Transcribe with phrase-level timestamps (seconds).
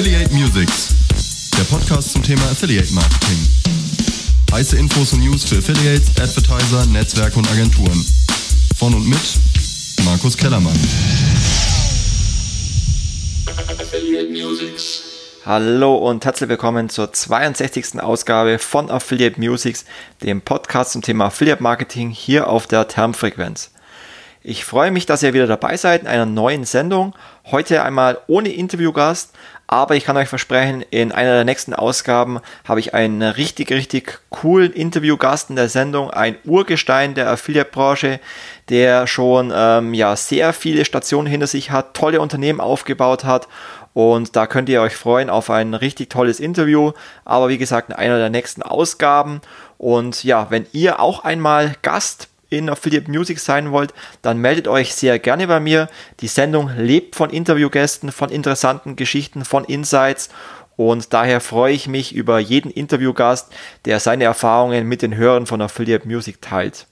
[0.00, 0.94] Affiliate Musics,
[1.58, 3.36] der Podcast zum Thema Affiliate Marketing.
[4.50, 8.02] Heiße Infos und News für Affiliates, Advertiser, Netzwerke und Agenturen.
[8.78, 9.20] Von und mit
[10.06, 10.72] Markus Kellermann.
[13.78, 15.02] Affiliate Musics.
[15.44, 18.00] Hallo und herzlich willkommen zur 62.
[18.00, 19.84] Ausgabe von Affiliate Musics,
[20.22, 23.70] dem Podcast zum Thema Affiliate Marketing hier auf der Termfrequenz.
[24.42, 27.14] Ich freue mich, dass ihr wieder dabei seid in einer neuen Sendung.
[27.50, 29.32] Heute einmal ohne Interviewgast,
[29.66, 34.20] aber ich kann euch versprechen, in einer der nächsten Ausgaben habe ich einen richtig, richtig
[34.30, 38.18] coolen Interviewgast in der Sendung, ein Urgestein der Affiliate-Branche,
[38.70, 43.46] der schon ähm, ja, sehr viele Stationen hinter sich hat, tolle Unternehmen aufgebaut hat
[43.92, 46.92] und da könnt ihr euch freuen auf ein richtig tolles Interview.
[47.24, 49.40] Aber wie gesagt, in einer der nächsten Ausgaben.
[49.78, 54.94] Und ja, wenn ihr auch einmal Gast in Affiliate Music sein wollt, dann meldet euch
[54.94, 55.88] sehr gerne bei mir.
[56.20, 60.28] Die Sendung lebt von Interviewgästen, von interessanten Geschichten, von Insights
[60.76, 63.52] und daher freue ich mich über jeden Interviewgast,
[63.84, 66.86] der seine Erfahrungen mit den Hörern von Affiliate Music teilt.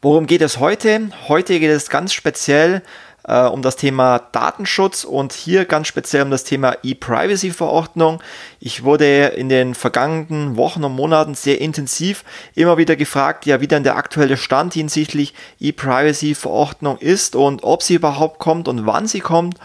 [0.00, 1.10] Worum geht es heute?
[1.28, 2.82] Heute geht es ganz speziell
[3.24, 8.22] äh, um das Thema Datenschutz und hier ganz speziell um das Thema E-Privacy-Verordnung.
[8.60, 13.68] Ich wurde in den vergangenen Wochen und Monaten sehr intensiv immer wieder gefragt, ja, wie
[13.68, 19.20] denn der aktuelle Stand hinsichtlich E-Privacy-Verordnung ist und ob sie überhaupt kommt und wann sie
[19.20, 19.58] kommt.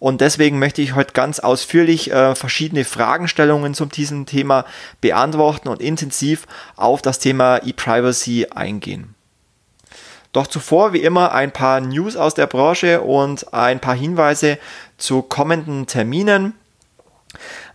[0.00, 4.66] Und deswegen möchte ich heute ganz ausführlich äh, verschiedene Fragestellungen zum diesem Thema
[5.00, 9.13] beantworten und intensiv auf das Thema E-Privacy eingehen.
[10.34, 14.58] Doch zuvor wie immer ein paar News aus der Branche und ein paar Hinweise
[14.98, 16.54] zu kommenden Terminen.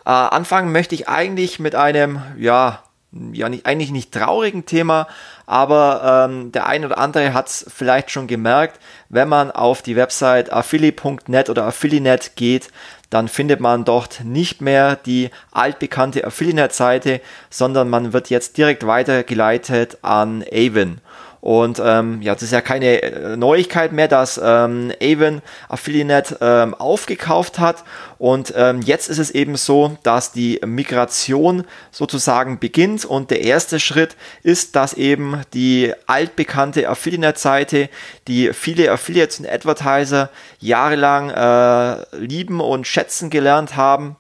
[0.06, 2.84] Äh, anfangen möchte ich eigentlich mit einem, ja,
[3.32, 5.08] ja nicht, eigentlich nicht traurigen Thema,
[5.46, 9.96] aber ähm, der eine oder andere hat es vielleicht schon gemerkt, wenn man auf die
[9.96, 12.72] Website affili.net oder affilinet geht,
[13.10, 20.00] dann findet man dort nicht mehr die altbekannte Affiliate-Seite, sondern man wird jetzt direkt weitergeleitet
[20.02, 21.00] an Avon.
[21.42, 26.74] Und ähm, ja, das ist ja keine äh, Neuigkeit mehr, dass ähm, Avon Affiliate ähm,
[26.74, 27.84] aufgekauft hat.
[28.18, 33.06] Und ähm, jetzt ist es eben so, dass die Migration sozusagen beginnt.
[33.06, 37.90] Und der erste Schritt ist, dass eben die altbekannte Affiliate-Seite,
[38.28, 40.30] die viele Affiliates und Advertiser
[40.60, 44.18] jahrelang äh, lieben und schätzen gelernt haben,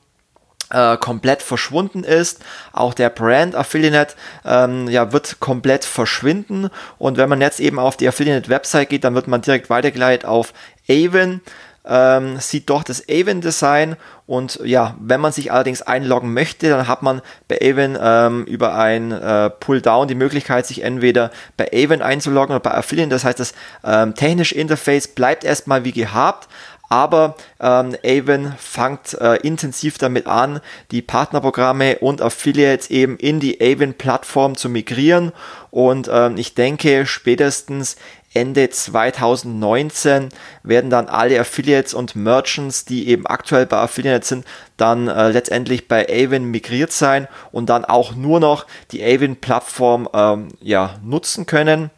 [0.70, 2.40] äh, komplett verschwunden ist.
[2.74, 4.16] Auch der Brand Affiliate
[4.46, 6.70] ähm, ja, wird komplett verschwinden.
[6.98, 10.26] Und wenn man jetzt eben auf die Affiliate Website geht, dann wird man direkt weitergeleitet
[10.28, 10.54] auf
[10.90, 11.42] Avon.
[11.86, 13.96] Ähm, sieht doch das Avon Design
[14.28, 18.76] und ja, wenn man sich allerdings einloggen möchte, dann hat man bei Avon ähm, über
[18.76, 23.10] ein äh, Pull-Down die Möglichkeit, sich entweder bei Avon einzuloggen oder bei Affiliate.
[23.10, 23.54] Das heißt, das
[23.84, 26.48] ähm, technische Interface bleibt erstmal wie gehabt,
[26.90, 30.60] aber ähm, Avon fängt äh, intensiv damit an,
[30.92, 35.32] die Partnerprogramme und Affiliates eben in die Avon-Plattform zu migrieren.
[35.70, 37.96] Und ähm, ich denke, spätestens
[38.34, 40.30] Ende 2019
[40.64, 44.46] werden dann alle Affiliates und Merchants, die eben aktuell bei Affiliates sind,
[44.78, 50.48] dann äh, letztendlich bei Avon migriert sein und dann auch nur noch die Avon-Plattform ähm,
[50.62, 51.92] ja, nutzen können.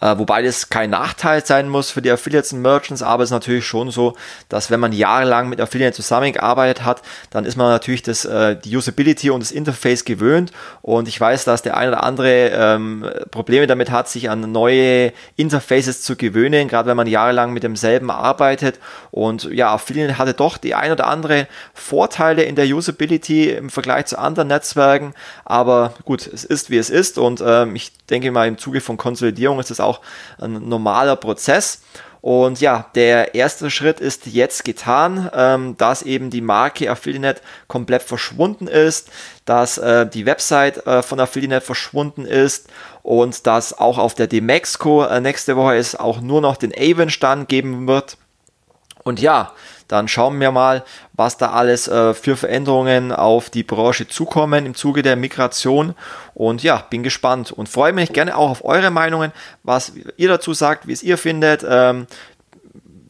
[0.00, 3.34] Äh, wobei das kein Nachteil sein muss für die Affiliates und Merchants, aber es ist
[3.34, 4.16] natürlich schon so,
[4.48, 8.76] dass wenn man jahrelang mit Affiliates zusammengearbeitet hat, dann ist man natürlich das, äh, die
[8.76, 10.52] Usability und das Interface gewöhnt.
[10.82, 15.12] Und ich weiß, dass der eine oder andere ähm, Probleme damit hat, sich an neue
[15.36, 18.78] Interfaces zu gewöhnen, gerade wenn man jahrelang mit demselben arbeitet.
[19.10, 24.06] Und ja, Affiliate hatte doch die ein oder andere Vorteile in der Usability im Vergleich
[24.06, 27.18] zu anderen Netzwerken, aber gut, es ist wie es ist.
[27.18, 30.00] Und ähm, ich denke mal im Zuge von Konsolidierung ist das auch auch
[30.38, 31.82] ein normaler Prozess.
[32.22, 38.02] Und ja, der erste Schritt ist jetzt getan, ähm, dass eben die Marke Affiliate komplett
[38.02, 39.08] verschwunden ist,
[39.46, 42.68] dass äh, die Website äh, von Affiliate verschwunden ist
[43.02, 47.48] und dass auch auf der Demexco äh, nächste Woche es auch nur noch den Avon-Stand
[47.48, 48.18] geben wird.
[49.02, 49.54] Und ja,
[49.90, 50.84] dann schauen wir mal,
[51.14, 55.94] was da alles äh, für Veränderungen auf die Branche zukommen im Zuge der Migration.
[56.32, 59.32] Und ja, bin gespannt und freue mich gerne auch auf eure Meinungen,
[59.64, 61.66] was ihr dazu sagt, wie es ihr findet.
[61.68, 62.06] Ähm,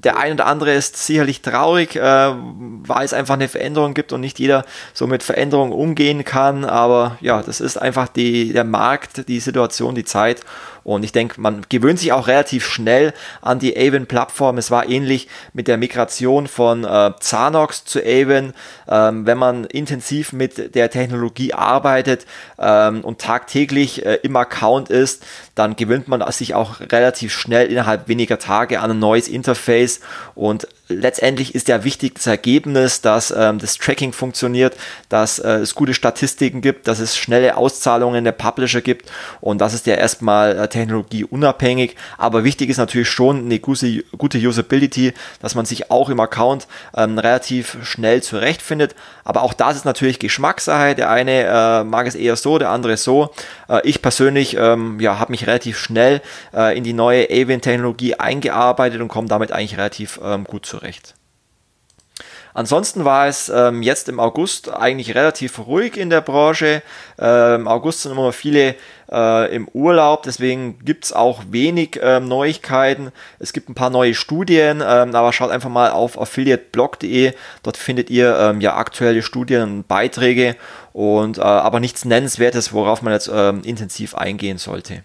[0.02, 4.22] der ein oder andere ist sicherlich traurig, äh, weil es einfach eine Veränderung gibt und
[4.22, 6.64] nicht jeder so mit Veränderungen umgehen kann.
[6.64, 10.40] Aber ja, das ist einfach die, der Markt, die Situation, die Zeit.
[10.94, 14.58] Und ich denke, man gewöhnt sich auch relativ schnell an die Avon-Plattform.
[14.58, 18.52] Es war ähnlich mit der Migration von äh, Zanox zu Avon.
[18.88, 22.26] Ähm, wenn man intensiv mit der Technologie arbeitet
[22.58, 28.08] ähm, und tagtäglich äh, im Account ist, dann gewöhnt man sich auch relativ schnell innerhalb
[28.08, 30.00] weniger Tage an ein neues Interface
[30.34, 34.76] und letztendlich ist ja wichtig das Ergebnis, dass ähm, das Tracking funktioniert,
[35.08, 39.10] dass äh, es gute Statistiken gibt, dass es schnelle Auszahlungen der Publisher gibt
[39.40, 41.96] und das ist ja erstmal äh, technologieunabhängig.
[42.18, 46.66] Aber wichtig ist natürlich schon eine gute, gute Usability, dass man sich auch im Account
[46.96, 48.94] ähm, relativ schnell zurechtfindet.
[49.24, 50.94] Aber auch das ist natürlich Geschmackssache.
[50.94, 53.30] Der eine äh, mag es eher so, der andere so.
[53.68, 56.20] Äh, ich persönlich ähm, ja, habe mich relativ schnell
[56.54, 60.79] äh, in die neue Avian-Technologie eingearbeitet und komme damit eigentlich relativ ähm, gut zurecht.
[62.52, 66.82] Ansonsten war es ähm, jetzt im August eigentlich relativ ruhig in der Branche.
[67.18, 68.74] Äh, Im August sind immer viele
[69.10, 73.12] äh, im Urlaub, deswegen gibt es auch wenig äh, Neuigkeiten.
[73.38, 77.34] Es gibt ein paar neue Studien, ähm, aber schaut einfach mal auf affiliateblog.de.
[77.62, 80.56] Dort findet ihr ähm, ja aktuelle Studien und Beiträge
[80.92, 85.04] und äh, aber nichts Nennenswertes, worauf man jetzt ähm, intensiv eingehen sollte.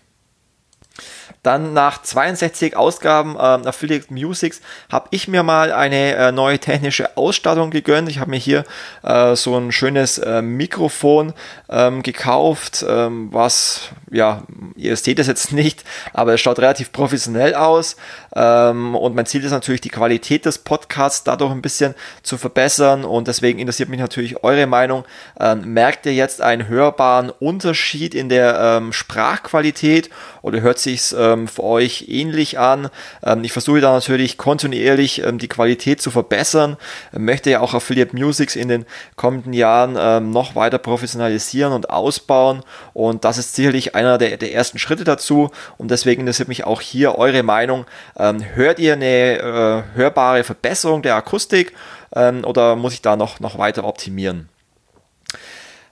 [1.44, 4.62] Dann nach 62 Ausgaben äh, Affiliate Musics
[4.92, 8.10] habe ich mir mal eine äh, neue technische Ausstattung gegönnt.
[8.10, 8.64] Ich habe mir hier
[9.04, 11.34] äh, so ein schönes äh, Mikrofon
[11.70, 14.44] ähm, gekauft, ähm, was, ja,
[14.76, 15.84] ihr seht es jetzt nicht,
[16.14, 17.96] aber es schaut relativ professionell aus.
[18.36, 23.06] Ähm, und mein Ziel ist natürlich, die Qualität des Podcasts dadurch ein bisschen zu verbessern.
[23.06, 25.06] Und deswegen interessiert mich natürlich eure Meinung.
[25.40, 30.10] Ähm, merkt ihr jetzt einen hörbaren Unterschied in der ähm, Sprachqualität
[30.42, 32.90] oder hört sich ähm, ähm, für euch ähnlich an.
[33.24, 36.78] Ähm, ich versuche da natürlich kontinuierlich ähm, die Qualität zu verbessern,
[37.12, 38.86] möchte ja auch Affiliate Musics in den
[39.16, 42.64] kommenden Jahren ähm, noch weiter professionalisieren und ausbauen
[42.94, 46.82] und das ist sicherlich einer der, der ersten Schritte dazu und deswegen interessiert mich auch
[46.82, 47.86] hier eure Meinung.
[48.18, 51.74] Ähm, hört ihr eine äh, hörbare Verbesserung der Akustik
[52.16, 54.50] ähm, oder muss ich da noch, noch weiter optimieren?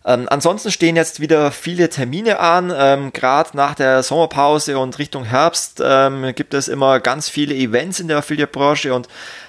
[0.05, 2.73] Ähm, ansonsten stehen jetzt wieder viele Termine an.
[2.75, 8.00] Ähm, Gerade nach der Sommerpause und Richtung Herbst ähm, gibt es immer ganz viele Events
[8.00, 9.07] in der Affiliate-Branche und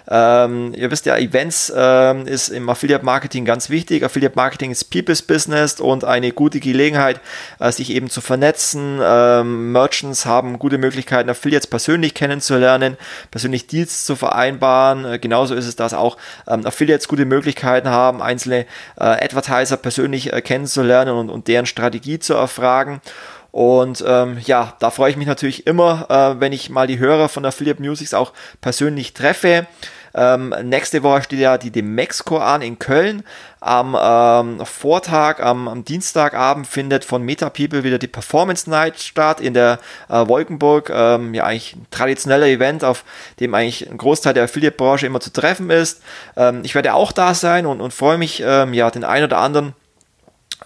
[0.09, 4.05] ähm, ihr wisst ja, Events ähm, ist im Affiliate Marketing ganz wichtig.
[4.05, 7.21] Affiliate Marketing ist People's Business und eine gute Gelegenheit,
[7.59, 9.01] äh, sich eben zu vernetzen.
[9.03, 12.99] Ähm, Merchants haben gute Möglichkeiten, Affiliates persönlich kennenzulernen,
[13.31, 15.05] persönlich Deals zu vereinbaren.
[15.07, 18.67] Äh, genauso ist es, dass auch ähm, Affiliates gute Möglichkeiten haben, einzelne
[18.97, 23.01] äh, Advertiser persönlich äh, kennenzulernen und, und deren Strategie zu erfragen.
[23.55, 27.29] Und ähm, ja, da freue ich mich natürlich immer, äh, wenn ich mal die Hörer
[27.29, 29.69] von Affiliate Musics auch persönlich treffe.
[30.15, 33.25] Ähm, nächste Woche steht ja die Demexco an in Köln.
[33.61, 39.41] Am ähm, Vortag, am, am, Dienstagabend findet von Meta People wieder die Performance Night statt
[39.41, 39.79] in der
[40.09, 40.91] äh, Wolkenburg.
[40.95, 43.05] Ähm, ja, eigentlich ein traditioneller Event, auf
[43.41, 46.03] dem eigentlich ein Großteil der Affiliate-Branche immer zu treffen ist.
[46.37, 49.39] Ähm, ich werde auch da sein und, und freue mich, ähm, ja, den einen oder
[49.39, 49.75] anderen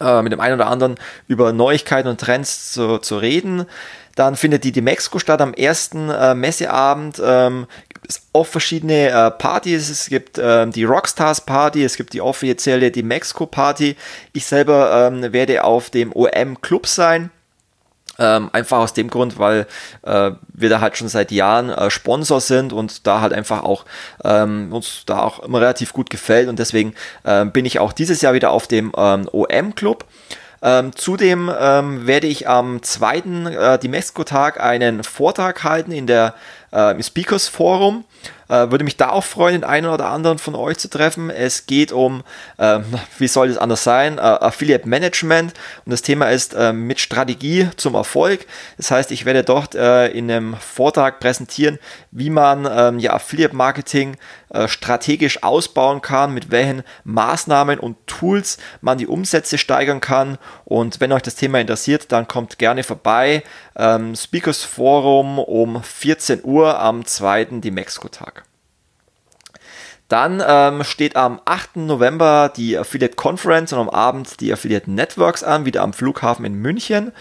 [0.01, 0.97] äh, mit dem einen oder anderen
[1.27, 3.67] über Neuigkeiten und Trends zu, zu reden.
[4.15, 7.23] Dann findet die Demexco statt am ersten äh, Messeabend.
[7.25, 9.89] Ähm, gibt es oft verschiedene äh, Partys.
[9.91, 13.97] Es gibt ähm, die Rockstars Party, es gibt die offizielle Demexco Party.
[14.33, 17.31] Ich selber ähm, werde auf dem OM Club sein.
[18.19, 19.67] Ähm, einfach aus dem Grund, weil
[20.03, 23.85] äh, wir da halt schon seit Jahren äh, Sponsor sind und da halt einfach auch
[24.25, 28.21] ähm, uns da auch immer relativ gut gefällt und deswegen äh, bin ich auch dieses
[28.21, 30.05] Jahr wieder auf dem ähm, OM Club.
[30.61, 36.35] Ähm, zudem ähm, werde ich am zweiten äh, Dimexco-Tag einen Vortrag halten in der
[36.73, 38.05] äh, im Speakers Forum.
[38.49, 41.31] Äh, würde mich da auch freuen, den einen oder anderen von euch zu treffen.
[41.31, 42.23] Es geht um,
[42.57, 42.81] äh,
[43.19, 45.53] wie soll es anders sein, äh, Affiliate Management
[45.85, 48.47] und das Thema ist äh, mit Strategie zum Erfolg.
[48.77, 51.79] Das heißt, ich werde dort äh, in einem Vortrag präsentieren,
[52.11, 54.17] wie man ähm, ja Affiliate Marketing
[54.51, 60.39] äh, strategisch ausbauen kann, mit welchen Maßnahmen und Tools man die Umsätze steigern kann.
[60.65, 63.43] Und wenn euch das Thema interessiert, dann kommt gerne vorbei.
[63.77, 68.38] Ähm, Speakers Forum um 14 Uhr am zweiten Dimexco-Tag.
[70.09, 71.77] Dann ähm, steht am 8.
[71.77, 76.55] November die Affiliate Conference und am Abend die Affiliate Networks an, wieder am Flughafen in
[76.55, 77.13] München.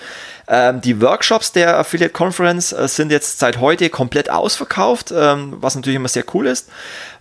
[0.48, 5.76] Ähm, die Workshops der Affiliate Conference äh, sind jetzt seit heute komplett ausverkauft, ähm, was
[5.76, 6.70] natürlich immer sehr cool ist.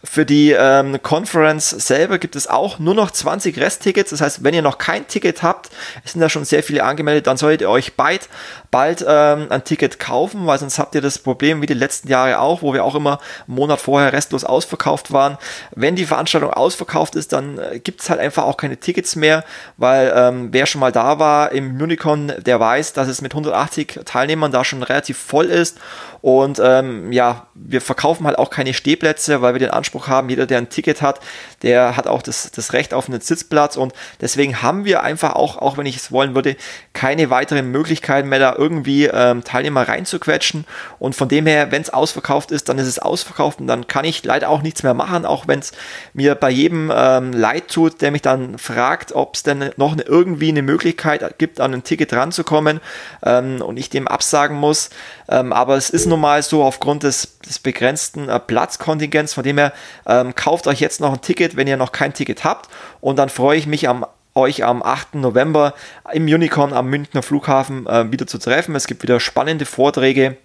[0.08, 4.10] Für die ähm, Conference selber gibt es auch nur noch 20 Resttickets.
[4.10, 5.70] Das heißt, wenn ihr noch kein Ticket habt,
[6.04, 8.28] es sind da schon sehr viele angemeldet, dann solltet ihr euch bald,
[8.70, 12.38] bald ähm, ein Ticket kaufen, weil sonst habt ihr das Problem wie die letzten Jahre
[12.38, 15.38] auch, wo wir auch immer einen Monat vorher restlos ausverkauft waren.
[15.74, 19.44] wenn die Veranstaltung ausverkauft ist, dann äh, gibt es halt einfach auch keine Tickets mehr,
[19.76, 24.00] weil ähm, wer schon mal da war im Unicon, der weiß, dass es mit 180
[24.04, 25.78] Teilnehmern da schon relativ voll ist
[26.20, 30.46] und ähm, ja, wir verkaufen halt auch keine Stehplätze, weil wir den Anspruch haben, jeder,
[30.46, 31.20] der ein Ticket hat,
[31.66, 33.76] der hat auch das, das Recht auf einen Sitzplatz.
[33.76, 36.54] Und deswegen haben wir einfach auch, auch wenn ich es wollen würde,
[36.92, 40.64] keine weiteren Möglichkeiten mehr, da irgendwie ähm, Teilnehmer reinzuquetschen.
[41.00, 44.04] Und von dem her, wenn es ausverkauft ist, dann ist es ausverkauft und dann kann
[44.04, 45.72] ich leider auch nichts mehr machen, auch wenn es
[46.12, 50.02] mir bei jedem ähm, leid tut, der mich dann fragt, ob es denn noch eine,
[50.02, 52.80] irgendwie eine Möglichkeit gibt, an ein Ticket ranzukommen
[53.24, 54.90] ähm, und ich dem absagen muss.
[55.28, 59.34] Ähm, aber es ist nun mal so aufgrund des, des begrenzten äh, Platzkontingents.
[59.34, 59.72] Von dem her
[60.06, 62.70] ähm, kauft euch jetzt noch ein Ticket, wenn ihr noch kein Ticket habt.
[63.00, 65.14] Und dann freue ich mich am euch am 8.
[65.14, 65.72] November
[66.12, 68.74] im Unicorn am Münchner Flughafen äh, wieder zu treffen.
[68.74, 70.36] Es gibt wieder spannende Vorträge.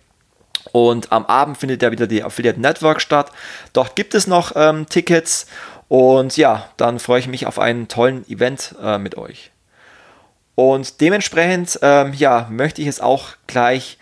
[0.72, 3.32] Und am Abend findet ja wieder die Affiliate Network statt.
[3.74, 5.48] Dort gibt es noch ähm, Tickets.
[5.88, 9.52] Und ja, dann freue ich mich auf einen tollen Event äh, mit euch.
[10.56, 13.98] Und dementsprechend, ähm, ja, möchte ich es auch gleich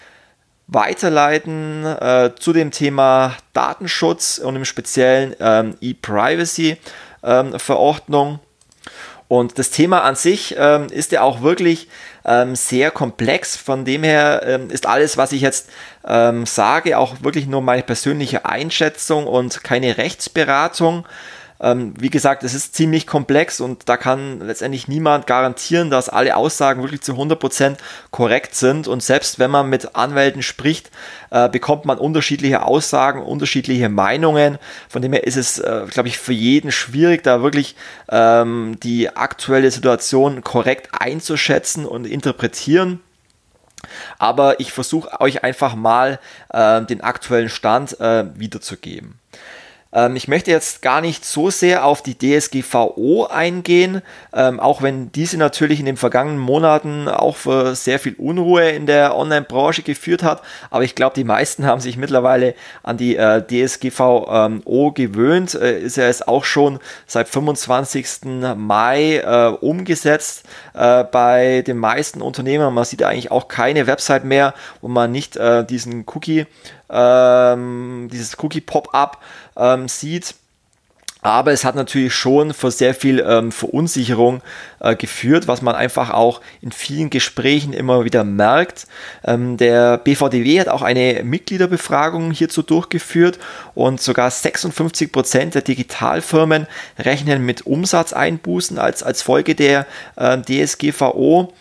[0.71, 8.33] weiterleiten äh, zu dem Thema Datenschutz und im Speziellen ähm, E-Privacy-Verordnung.
[8.33, 8.39] Ähm,
[9.27, 11.87] und das Thema an sich ähm, ist ja auch wirklich
[12.25, 13.55] ähm, sehr komplex.
[13.55, 15.69] Von dem her ähm, ist alles, was ich jetzt
[16.05, 21.05] ähm, sage, auch wirklich nur meine persönliche Einschätzung und keine Rechtsberatung.
[21.61, 26.37] Ähm, wie gesagt, es ist ziemlich komplex und da kann letztendlich niemand garantieren, dass alle
[26.37, 27.77] Aussagen wirklich zu 100%
[28.11, 28.87] korrekt sind.
[28.87, 30.89] Und selbst wenn man mit Anwälten spricht,
[31.31, 34.57] äh, bekommt man unterschiedliche Aussagen, unterschiedliche Meinungen.
[34.87, 37.75] Von dem her ist es, äh, glaube ich, für jeden schwierig, da wirklich
[38.09, 43.01] ähm, die aktuelle Situation korrekt einzuschätzen und interpretieren.
[44.17, 49.19] Aber ich versuche euch einfach mal äh, den aktuellen Stand äh, wiederzugeben.
[49.91, 54.01] Ähm, ich möchte jetzt gar nicht so sehr auf die DSGVO eingehen,
[54.33, 58.85] ähm, auch wenn diese natürlich in den vergangenen Monaten auch für sehr viel Unruhe in
[58.85, 60.41] der Online-Branche geführt hat.
[60.69, 62.53] Aber ich glaube, die meisten haben sich mittlerweile
[62.83, 65.55] an die äh, DSGVO gewöhnt.
[65.55, 68.55] Äh, ist ja jetzt auch schon seit 25.
[68.55, 70.43] Mai äh, umgesetzt
[70.73, 72.73] äh, bei den meisten Unternehmen.
[72.73, 76.45] Man sieht eigentlich auch keine Website mehr, wo man nicht äh, diesen Cookie
[76.89, 79.17] ähm, dieses Cookie-Pop-up
[79.57, 80.35] ähm, sieht.
[81.21, 84.41] Aber es hat natürlich schon für sehr viel ähm, Verunsicherung
[84.79, 88.87] äh, geführt, was man einfach auch in vielen Gesprächen immer wieder merkt.
[89.25, 93.37] Ähm, der BVDW hat auch eine Mitgliederbefragung hierzu durchgeführt
[93.75, 96.67] und sogar 56 Prozent der Digitalfirmen
[96.97, 101.51] rechnen mit Umsatzeinbußen als, als Folge der äh, DSGVO.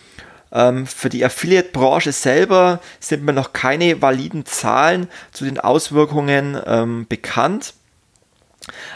[0.52, 7.06] Ähm, für die Affiliate-Branche selber sind mir noch keine validen Zahlen zu den Auswirkungen ähm,
[7.08, 7.74] bekannt.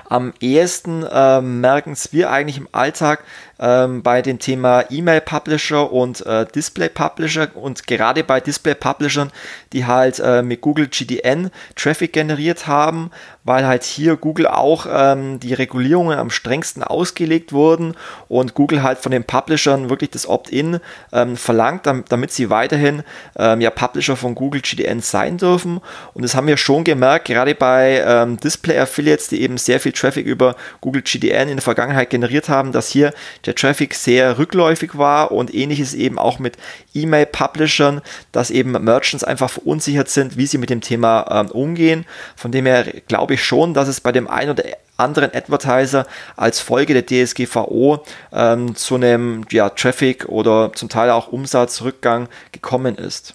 [0.09, 3.25] Am ehesten äh, merken es wir eigentlich im Alltag
[3.59, 9.30] ähm, bei dem Thema E-Mail-Publisher und äh, Display-Publisher und gerade bei Display-Publishern,
[9.73, 13.11] die halt äh, mit Google GDN Traffic generiert haben,
[13.44, 17.94] weil halt hier Google auch ähm, die Regulierungen am strengsten ausgelegt wurden
[18.28, 20.78] und Google halt von den Publishern wirklich das Opt-in
[21.12, 23.02] ähm, verlangt, damit sie weiterhin
[23.37, 25.80] ähm, ja Publisher von Google GDN sein dürfen.
[26.14, 30.26] Und das haben wir schon gemerkt, gerade bei ähm, Display-Affiliates, die eben sehr viel Traffic
[30.26, 33.12] über Google GDN in der Vergangenheit generiert haben, dass hier
[33.46, 36.56] der Traffic sehr rückläufig war und ähnliches eben auch mit
[36.94, 42.04] E-Mail-Publishern, dass eben Merchants einfach verunsichert sind, wie sie mit dem Thema ähm, umgehen.
[42.37, 44.64] Von dem her glaube ich schon, dass es bei dem einen oder
[44.96, 51.28] anderen Advertiser als Folge der DSGVO ähm, zu einem ja, Traffic oder zum Teil auch
[51.28, 53.34] Umsatzrückgang gekommen ist.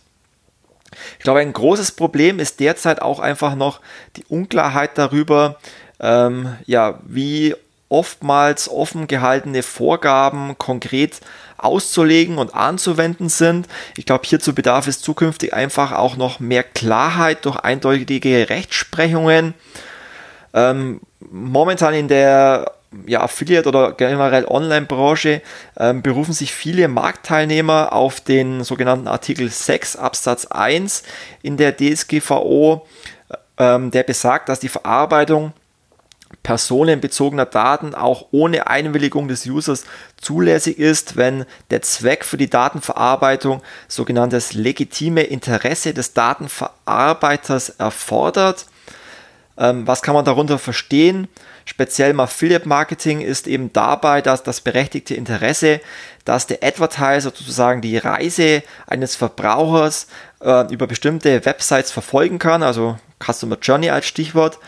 [1.18, 3.82] Ich glaube, ein großes Problem ist derzeit auch einfach noch
[4.16, 5.58] die Unklarheit darüber,
[6.00, 7.56] ähm, ja, wie
[7.90, 11.22] oftmals offen gehaltene Vorgaben konkret
[11.58, 13.68] auszulegen und anzuwenden sind.
[13.98, 19.54] Ich glaube, hierzu bedarf es zukünftig einfach auch noch mehr Klarheit durch eindeutige Rechtsprechungen.
[20.54, 22.72] Ähm, momentan in der
[23.06, 25.42] ja, Affiliate oder generell Online-Branche
[25.78, 31.04] ähm, berufen sich viele Marktteilnehmer auf den sogenannten Artikel 6 Absatz 1
[31.42, 32.88] in der DSGVO,
[33.58, 35.54] ähm, der besagt, dass die Verarbeitung
[36.44, 39.84] personenbezogener Daten auch ohne Einwilligung des Users
[40.20, 48.66] zulässig ist, wenn der Zweck für die Datenverarbeitung sogenanntes legitime Interesse des Datenverarbeiters erfordert.
[49.58, 51.28] Ähm, was kann man darunter verstehen?
[51.66, 55.82] Speziell im Affiliate Marketing ist eben dabei, dass das berechtigte Interesse,
[56.24, 60.08] dass der Advertiser sozusagen die Reise eines Verbrauchers
[60.40, 64.60] äh, über bestimmte Websites verfolgen kann, also Customer Journey als Stichwort,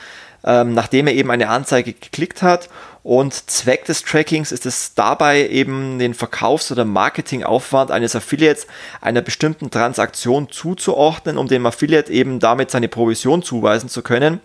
[0.43, 2.69] ähm, nachdem er eben eine Anzeige geklickt hat.
[3.01, 8.67] Und Zweck des Trackings ist es dabei eben den Verkaufs- oder Marketingaufwand eines Affiliates
[9.01, 14.41] einer bestimmten Transaktion zuzuordnen, um dem Affiliate eben damit seine Provision zuweisen zu können.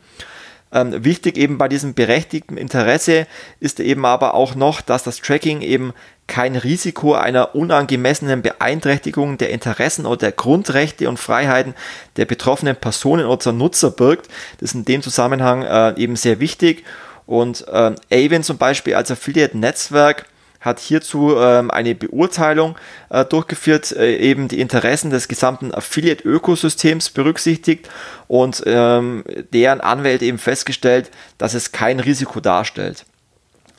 [0.74, 3.26] Ähm, wichtig eben bei diesem berechtigten Interesse
[3.60, 5.92] ist eben aber auch noch, dass das Tracking eben
[6.26, 11.74] kein Risiko einer unangemessenen Beeinträchtigung der Interessen oder der Grundrechte und Freiheiten
[12.16, 14.28] der betroffenen Personen oder Nutzer birgt.
[14.58, 16.84] Das ist in dem Zusammenhang äh, eben sehr wichtig.
[17.26, 20.26] Und äh, Avon zum Beispiel als Affiliate-Netzwerk
[20.64, 22.76] hat hierzu ähm, eine Beurteilung
[23.10, 27.90] äh, durchgeführt, äh, eben die Interessen des gesamten Affiliate-Ökosystems berücksichtigt
[28.28, 33.04] und ähm, deren Anwälte eben festgestellt, dass es kein Risiko darstellt.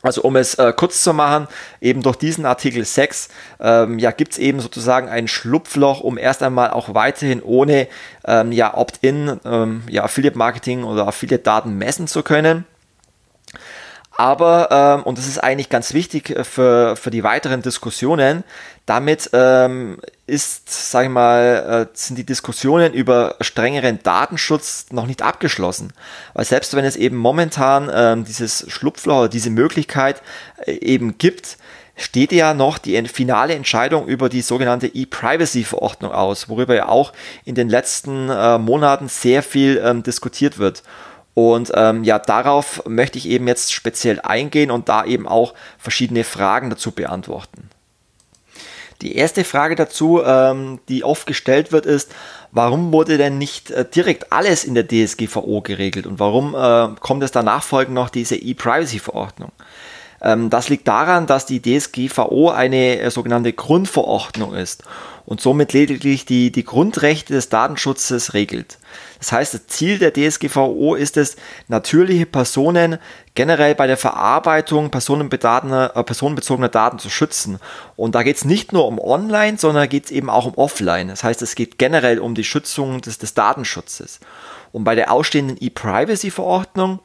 [0.05, 1.47] Also um es äh, kurz zu machen,
[1.81, 6.43] eben durch diesen Artikel 6 ähm, ja, gibt es eben sozusagen ein Schlupfloch, um erst
[6.43, 7.87] einmal auch weiterhin ohne
[8.25, 12.65] ähm, ja, Opt-in ähm, ja, Affiliate-Marketing oder Affiliate-Daten messen zu können.
[14.17, 18.43] Aber, ähm, und das ist eigentlich ganz wichtig äh, für, für die weiteren Diskussionen,
[18.85, 25.21] damit ähm, ist, sag ich mal, äh, sind die Diskussionen über strengeren Datenschutz noch nicht
[25.21, 25.91] abgeschlossen.
[26.33, 30.21] Weil selbst wenn es eben momentan ähm, dieses Schlupfloch oder diese Möglichkeit
[30.65, 31.57] äh, eben gibt,
[31.97, 37.13] steht ja noch die finale Entscheidung über die sogenannte E-Privacy-Verordnung aus, worüber ja auch
[37.45, 40.83] in den letzten äh, Monaten sehr viel ähm, diskutiert wird.
[41.35, 46.23] Und ähm, ja, darauf möchte ich eben jetzt speziell eingehen und da eben auch verschiedene
[46.23, 47.69] Fragen dazu beantworten.
[49.01, 52.15] Die erste Frage dazu, ähm, die oft gestellt wird, ist,
[52.51, 57.21] warum wurde denn nicht äh, direkt alles in der DSGVO geregelt und warum äh, kommt
[57.21, 59.51] es danach folgend noch diese E-Privacy-Verordnung?
[60.21, 64.83] Ähm, das liegt daran, dass die DSGVO eine äh, sogenannte Grundverordnung ist
[65.25, 68.77] und somit lediglich die, die Grundrechte des Datenschutzes regelt.
[69.19, 71.35] Das heißt, das Ziel der DSGVO ist es,
[71.67, 72.99] natürliche Personen
[73.33, 77.59] generell bei der Verarbeitung personenbezogener, äh, personenbezogener Daten zu schützen.
[77.95, 81.09] Und da geht es nicht nur um Online, sondern geht es eben auch um Offline.
[81.09, 84.19] Das heißt, es geht generell um die Schützung des, des Datenschutzes.
[84.71, 86.99] Und bei der ausstehenden E-Privacy-Verordnung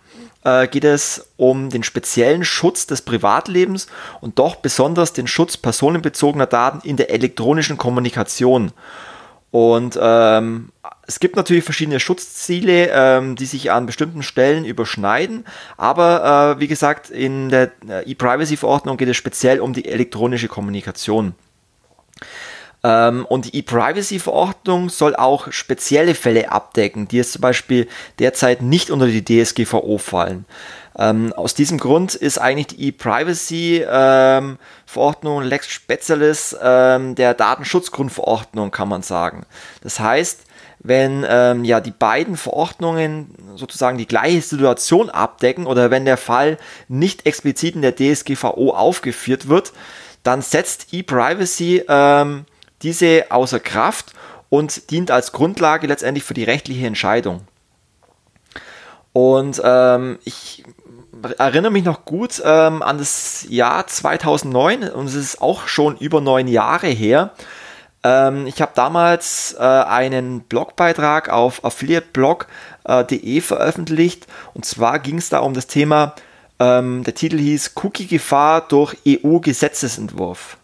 [0.45, 3.87] äh, geht es um den speziellen Schutz des Privatlebens
[4.21, 8.73] und doch besonders den Schutz personenbezogener Daten in der elektronischen Kommunikation.
[9.50, 10.71] Und ähm,
[11.07, 15.44] es gibt natürlich verschiedene Schutzziele, ähm, die sich an bestimmten Stellen überschneiden,
[15.77, 21.35] aber äh, wie gesagt, in der äh, E-Privacy-Verordnung geht es speziell um die elektronische Kommunikation.
[22.85, 27.88] Ähm, und die E-Privacy-Verordnung soll auch spezielle Fälle abdecken, die jetzt zum Beispiel
[28.20, 30.44] derzeit nicht unter die DSGVO fallen.
[31.01, 38.91] Ähm, aus diesem Grund ist eigentlich die E-Privacy-Verordnung ähm, Lex Specialis ähm, der Datenschutzgrundverordnung, kann
[38.91, 39.47] man sagen.
[39.81, 40.43] Das heißt,
[40.81, 46.59] wenn ähm, ja die beiden Verordnungen sozusagen die gleiche Situation abdecken oder wenn der Fall
[46.89, 49.73] nicht explizit in der DSGVO aufgeführt wird,
[50.23, 52.45] dann setzt E-Privacy ähm,
[52.83, 54.13] diese außer Kraft
[54.51, 57.47] und dient als Grundlage letztendlich für die rechtliche Entscheidung.
[59.13, 60.65] Und ähm, ich
[61.38, 66.20] erinnere mich noch gut ähm, an das Jahr 2009 und es ist auch schon über
[66.20, 67.30] neun Jahre her.
[68.02, 75.28] Ähm, ich habe damals äh, einen Blogbeitrag auf affiliateblog.de äh, veröffentlicht und zwar ging es
[75.28, 76.14] da um das Thema,
[76.59, 80.59] ähm, der Titel hieß Cookie-Gefahr durch EU-Gesetzesentwurf.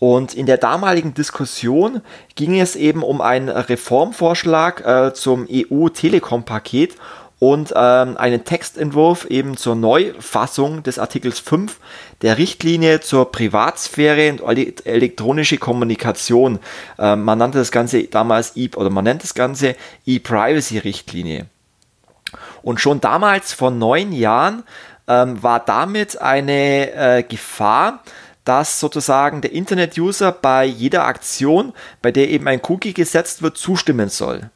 [0.00, 2.00] Und in der damaligen Diskussion
[2.34, 6.96] ging es eben um einen Reformvorschlag äh, zum EU-Telekom-Paket
[7.40, 11.78] und ähm, einen Textentwurf eben zur Neufassung des Artikels 5
[12.20, 16.58] der Richtlinie zur Privatsphäre und elektronische Kommunikation.
[16.98, 19.74] Ähm, man nannte das Ganze damals E oder man nennt das Ganze
[20.06, 21.46] E-Privacy-Richtlinie.
[22.62, 24.62] Und schon damals vor neun Jahren
[25.08, 28.02] ähm, war damit eine äh, Gefahr,
[28.44, 31.72] dass sozusagen der Internet-User bei jeder Aktion,
[32.02, 34.50] bei der eben ein Cookie gesetzt wird, zustimmen soll.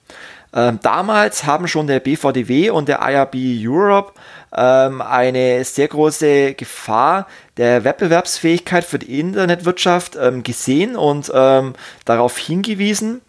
[0.55, 4.13] Ähm, damals haben schon der BVDW und der IRB Europe
[4.55, 12.39] ähm, eine sehr große Gefahr der Wettbewerbsfähigkeit für die Internetwirtschaft ähm, gesehen und ähm, darauf
[12.39, 13.21] hingewiesen.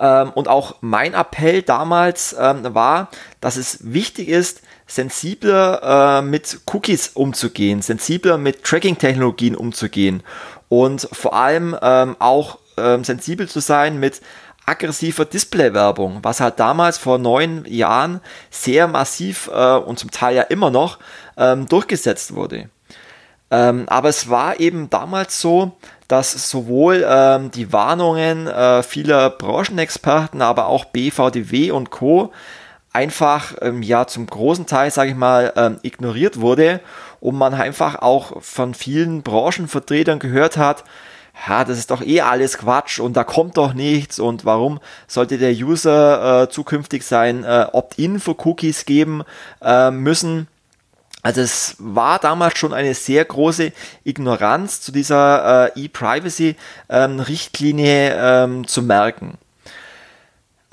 [0.00, 3.08] Ähm, und auch mein Appell damals ähm, war,
[3.40, 10.24] dass es wichtig ist, sensibler äh, mit Cookies umzugehen, sensibler mit Tracking-Technologien umzugehen
[10.68, 14.22] und vor allem auch sensibel zu sein mit
[14.66, 18.20] aggressiver Display-Werbung, was halt damals vor neun Jahren
[18.50, 20.98] sehr massiv äh, und zum Teil ja immer noch
[21.36, 22.68] ähm, durchgesetzt wurde.
[23.50, 25.72] Ähm, aber es war eben damals so,
[26.08, 32.32] dass sowohl ähm, die Warnungen äh, vieler Branchenexperten, aber auch BVDW und Co
[32.92, 36.80] einfach ähm, ja zum großen Teil, sage ich mal, ähm, ignoriert wurde
[37.20, 40.84] und man einfach auch von vielen Branchenvertretern gehört hat,
[41.48, 45.38] ja, das ist doch eh alles Quatsch und da kommt doch nichts und warum sollte
[45.38, 49.22] der User äh, zukünftig sein äh, Opt-in für Cookies geben
[49.60, 50.46] äh, müssen.
[51.22, 53.72] Also es war damals schon eine sehr große
[54.04, 59.38] Ignoranz zu dieser äh, E-Privacy-Richtlinie ähm, ähm, zu merken.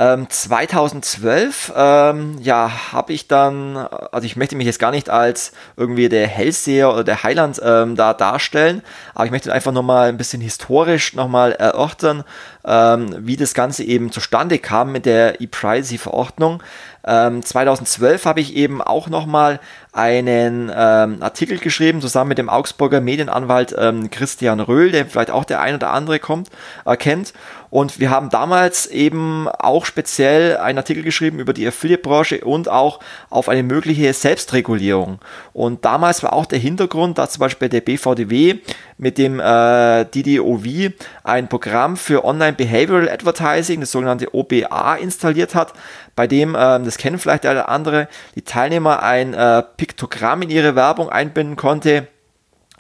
[0.01, 5.51] Ähm, 2012, ähm, ja, habe ich dann, also ich möchte mich jetzt gar nicht als
[5.75, 8.81] irgendwie der Hellseher oder der Heiland ähm, da darstellen,
[9.13, 12.23] aber ich möchte einfach nochmal ein bisschen historisch nochmal erörtern,
[12.63, 16.63] ähm, wie das Ganze eben zustande kam mit der E-Privacy-Verordnung.
[17.05, 19.59] Ähm, 2012 habe ich eben auch nochmal
[19.91, 25.45] einen ähm, Artikel geschrieben, zusammen mit dem Augsburger Medienanwalt ähm, Christian Röhl, der vielleicht auch
[25.45, 26.49] der ein oder andere kommt,
[26.85, 27.33] erkennt.
[27.71, 32.99] Und wir haben damals eben auch speziell einen Artikel geschrieben über die Affiliate-Branche und auch
[33.29, 35.19] auf eine mögliche Selbstregulierung.
[35.53, 38.55] Und damals war auch der Hintergrund, dass zum Beispiel der BVDW
[38.97, 45.73] mit dem äh, DDOV ein Programm für Online Behavioral Advertising, das sogenannte OBA, installiert hat,
[46.19, 50.75] bei dem, äh, das kennen vielleicht oder andere, die Teilnehmer ein äh, Piktogramm in ihre
[50.75, 52.09] Werbung einbinden konnte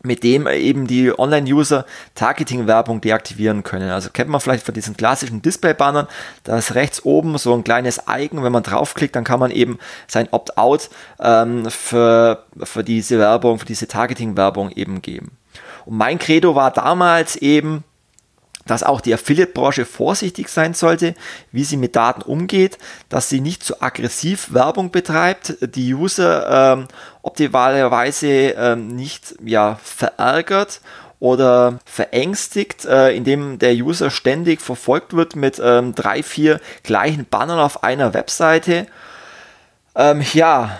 [0.03, 3.91] mit dem eben die Online-User Targeting-Werbung deaktivieren können.
[3.91, 6.07] Also kennt man vielleicht von diesen klassischen Display-Bannern,
[6.43, 9.79] da ist rechts oben so ein kleines Icon, wenn man draufklickt, dann kann man eben
[10.07, 10.89] sein Opt-out
[11.21, 15.37] ähm, für, für diese Werbung, für diese Targeting-Werbung eben geben.
[15.85, 17.85] Und mein Credo war damals eben,
[18.69, 21.15] dass auch die Affiliate-Branche vorsichtig sein sollte,
[21.51, 22.77] wie sie mit Daten umgeht,
[23.09, 26.87] dass sie nicht zu aggressiv Werbung betreibt, die User ähm,
[27.23, 30.81] optimalerweise ähm, nicht ja, verärgert
[31.19, 37.59] oder verängstigt, äh, indem der User ständig verfolgt wird mit ähm, drei, vier gleichen Bannern
[37.59, 38.85] auf einer Webseite.
[39.95, 40.79] Ähm, ja,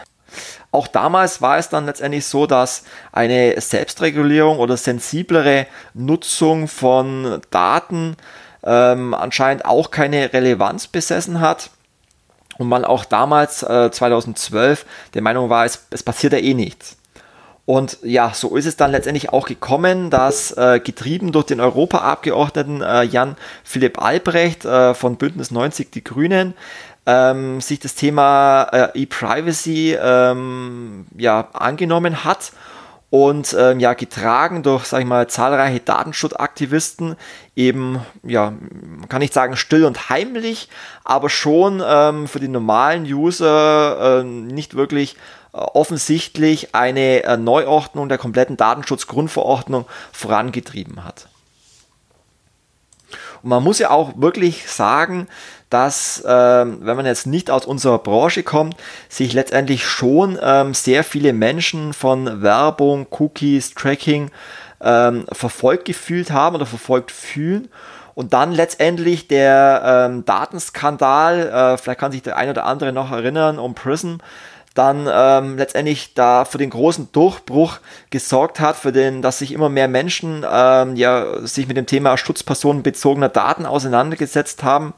[0.72, 8.16] auch damals war es dann letztendlich so, dass eine Selbstregulierung oder sensiblere Nutzung von Daten
[8.64, 11.72] ähm, anscheinend auch keine Relevanz besessen hat.
[12.58, 16.98] Und man auch damals, äh, 2012, der Meinung war, es, es passiert ja eh nichts.
[17.70, 22.82] Und ja, so ist es dann letztendlich auch gekommen, dass äh, getrieben durch den Europaabgeordneten
[22.82, 26.56] äh, Jan Philipp Albrecht äh, von Bündnis 90 Die Grünen
[27.10, 32.52] ähm, sich das Thema äh, E-Privacy ähm, ja, angenommen hat
[33.10, 37.16] und ähm, ja getragen durch, sag ich mal, zahlreiche Datenschutzaktivisten
[37.56, 38.54] eben, ja,
[39.10, 40.70] kann nicht sagen still und heimlich,
[41.04, 45.16] aber schon ähm, für die normalen User äh, nicht wirklich
[45.52, 51.28] äh, offensichtlich eine äh, Neuordnung der kompletten Datenschutzgrundverordnung vorangetrieben hat.
[53.42, 55.28] Und man muss ja auch wirklich sagen,
[55.70, 58.76] dass, ähm, wenn man jetzt nicht aus unserer Branche kommt,
[59.08, 64.32] sich letztendlich schon ähm, sehr viele Menschen von Werbung, Cookies, Tracking
[64.82, 67.70] ähm, verfolgt gefühlt haben oder verfolgt fühlen.
[68.16, 73.12] Und dann letztendlich der ähm, Datenskandal, äh, vielleicht kann sich der eine oder andere noch
[73.12, 74.16] erinnern, um Prism,
[74.74, 77.78] dann ähm, letztendlich da für den großen Durchbruch
[78.10, 82.18] gesorgt hat, für den, dass sich immer mehr Menschen ähm, ja sich mit dem Thema
[82.18, 84.94] schutzpersonenbezogener Daten auseinandergesetzt haben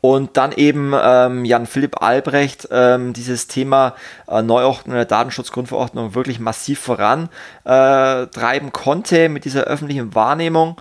[0.00, 3.94] und dann eben ähm, Jan Philipp Albrecht ähm, dieses Thema
[4.28, 10.76] äh, Neuordnung der Datenschutzgrundverordnung wirklich massiv vorantreiben äh, konnte mit dieser öffentlichen Wahrnehmung.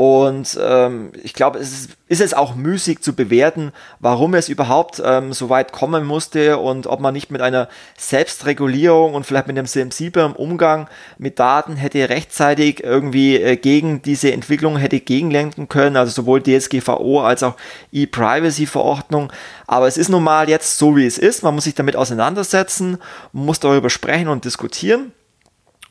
[0.00, 5.02] Und ähm, ich glaube, es ist, ist es auch müßig zu bewerten, warum es überhaupt
[5.04, 9.58] ähm, so weit kommen musste und ob man nicht mit einer Selbstregulierung und vielleicht mit
[9.58, 15.96] einem sensiblen Umgang mit Daten hätte rechtzeitig irgendwie äh, gegen diese Entwicklung hätte gegenlenken können,
[15.96, 17.56] also sowohl DSGVO als auch
[17.90, 19.32] E-Privacy-Verordnung.
[19.66, 21.42] Aber es ist nun mal jetzt so, wie es ist.
[21.42, 22.98] Man muss sich damit auseinandersetzen,
[23.32, 25.10] muss darüber sprechen und diskutieren.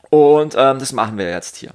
[0.09, 1.73] Und ähm, das machen wir jetzt hier.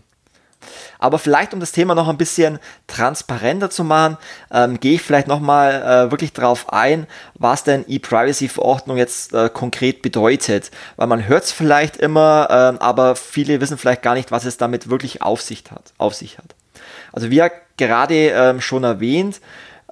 [0.99, 4.19] Aber vielleicht, um das Thema noch ein bisschen transparenter zu machen,
[4.51, 10.03] ähm, gehe ich vielleicht nochmal äh, wirklich darauf ein, was denn E-Privacy-Verordnung jetzt äh, konkret
[10.03, 10.71] bedeutet.
[10.97, 14.57] Weil man hört es vielleicht immer, äh, aber viele wissen vielleicht gar nicht, was es
[14.57, 15.93] damit wirklich auf sich hat.
[15.99, 16.55] Auf sich hat.
[17.13, 19.41] Also wie ja gerade ähm, schon erwähnt,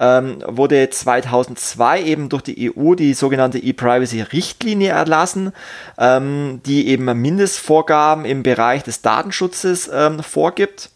[0.00, 5.52] ähm, wurde 2002 eben durch die EU die sogenannte E-Privacy-Richtlinie erlassen,
[5.98, 10.90] ähm, die eben Mindestvorgaben im Bereich des Datenschutzes ähm, vorgibt.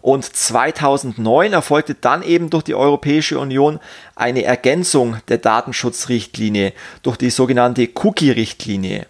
[0.00, 3.80] Und 2009 erfolgte dann eben durch die Europäische Union
[4.14, 6.72] eine Ergänzung der Datenschutzrichtlinie
[7.02, 9.06] durch die sogenannte Cookie-Richtlinie.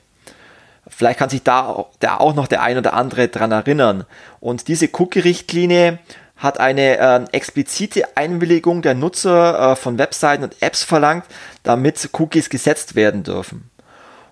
[0.88, 4.06] Vielleicht kann sich da, da auch noch der ein oder andere dran erinnern.
[4.40, 5.98] Und diese Cookie-Richtlinie
[6.40, 11.26] hat eine äh, explizite Einwilligung der Nutzer äh, von Webseiten und Apps verlangt,
[11.62, 13.70] damit Cookies gesetzt werden dürfen.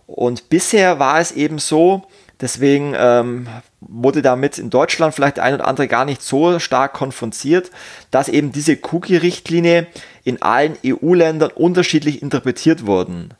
[0.06, 2.02] Und bisher war es eben so,
[2.40, 3.46] deswegen ähm,
[3.80, 7.70] wurde damit in Deutschland vielleicht ein oder andere gar nicht so stark konfrontiert,
[8.10, 9.86] dass eben diese Cookie-Richtlinie
[10.24, 13.34] in allen EU-Ländern unterschiedlich interpretiert wurden.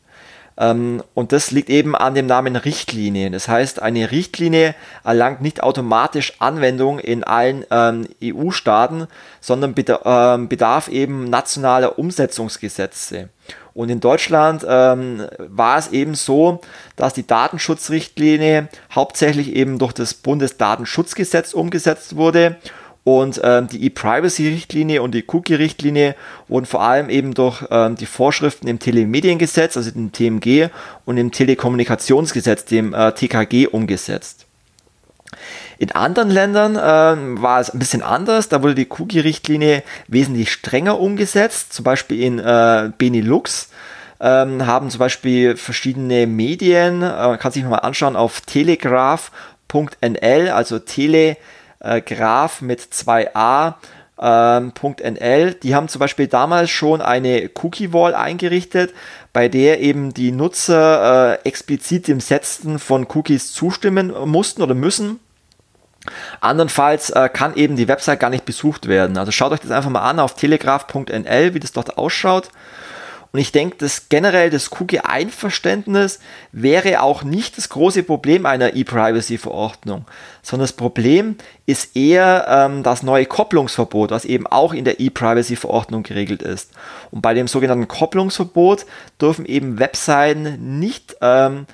[0.59, 3.31] Ähm, und das liegt eben an dem Namen Richtlinie.
[3.31, 9.07] Das heißt, eine Richtlinie erlangt nicht automatisch Anwendung in allen ähm, EU-Staaten,
[9.41, 13.29] sondern ähm, bedarf eben nationaler Umsetzungsgesetze.
[13.73, 16.61] Und in Deutschland ähm, war es eben so,
[16.97, 22.57] dass die Datenschutzrichtlinie hauptsächlich eben durch das Bundesdatenschutzgesetz umgesetzt wurde
[23.09, 26.15] und ähm, die E-Privacy-Richtlinie und die Cookie-Richtlinie
[26.47, 30.69] wurden vor allem eben durch ähm, die Vorschriften im Telemediengesetz, also dem TMG,
[31.07, 34.45] und im Telekommunikationsgesetz, dem äh, TKG, umgesetzt.
[35.79, 38.51] In anderen Ländern äh, war es ein bisschen anders.
[38.51, 41.73] Da wurde die Cookie-Richtlinie wesentlich strenger umgesetzt.
[41.73, 43.71] Zum Beispiel in äh, Benelux
[44.21, 50.79] ähm, haben zum Beispiel verschiedene Medien, äh, man kann sich mal anschauen auf telegraph.nl, also
[50.79, 51.39] Tele
[51.81, 53.75] äh, Graph mit 2a.
[54.21, 54.73] Ähm,
[55.63, 58.93] die haben zum Beispiel damals schon eine Cookie-Wall eingerichtet,
[59.33, 65.21] bei der eben die Nutzer äh, explizit dem Setzen von Cookies zustimmen mussten oder müssen.
[66.41, 69.19] Andernfalls äh, kann eben die Website gar nicht besucht werden.
[69.19, 72.51] Also schaut euch das einfach mal an auf telegraph.nl, wie das dort ausschaut.
[73.31, 76.19] Und ich denke, dass generell das Cookie-Einverständnis
[76.51, 80.07] wäre auch nicht das große Problem einer E-Privacy-Verordnung,
[80.43, 81.37] sondern das Problem
[81.67, 86.73] ist eher ähm, das neue Kopplungsverbot, was eben auch in der E-Privacy-Verordnung geregelt ist.
[87.11, 88.87] Und bei dem sogenannten Kopplungsverbot
[89.21, 91.67] dürfen eben Webseiten nicht, ähm,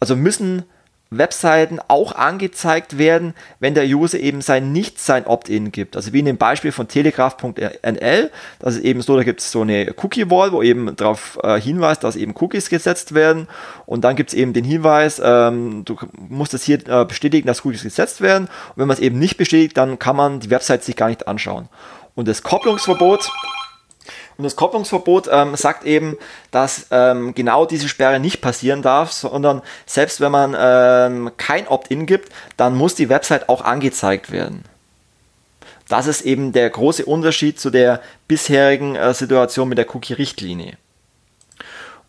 [0.00, 0.64] also müssen
[1.10, 5.96] Webseiten auch angezeigt werden, wenn der User eben sein nicht sein Opt-in gibt.
[5.96, 9.62] Also wie in dem Beispiel von telegraph.nl, das ist eben so, da gibt es so
[9.62, 13.48] eine Cookie-Wall, wo eben darauf äh, hinweist, dass eben Cookies gesetzt werden
[13.86, 15.96] und dann gibt es eben den Hinweis, ähm, du
[16.28, 19.38] musst es hier äh, bestätigen, dass Cookies gesetzt werden und wenn man es eben nicht
[19.38, 21.68] bestätigt, dann kann man die Website sich gar nicht anschauen.
[22.14, 23.30] Und das Kopplungsverbot
[24.38, 26.16] und das Kopplungsverbot ähm, sagt eben,
[26.52, 32.06] dass ähm, genau diese Sperre nicht passieren darf, sondern selbst wenn man ähm, kein Opt-in
[32.06, 34.62] gibt, dann muss die Website auch angezeigt werden.
[35.88, 40.76] Das ist eben der große Unterschied zu der bisherigen äh, Situation mit der Cookie-Richtlinie.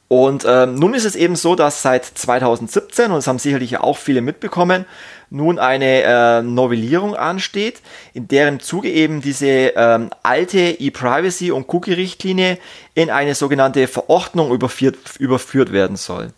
[0.10, 3.96] Und ähm, nun ist es eben so, dass seit 2017, und das haben sicherlich auch
[3.96, 4.86] viele mitbekommen,
[5.30, 7.82] nun eine äh, Novellierung ansteht,
[8.16, 12.58] in deren Zuge eben diese ähm, alte E-Privacy- und Cookie-Richtlinie
[12.96, 16.34] in eine sogenannte Verordnung überführt, überführt werden soll.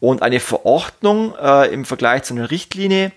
[0.00, 3.12] Und eine Verordnung äh, im Vergleich zu einer Richtlinie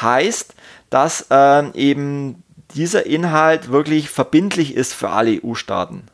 [0.00, 0.54] heißt,
[0.90, 2.44] dass äh, eben
[2.76, 6.04] dieser Inhalt wirklich verbindlich ist für alle EU-Staaten.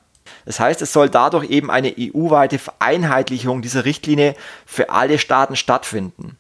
[0.47, 6.39] Das heißt, es soll dadurch eben eine EU-weite Vereinheitlichung dieser Richtlinie für alle Staaten stattfinden.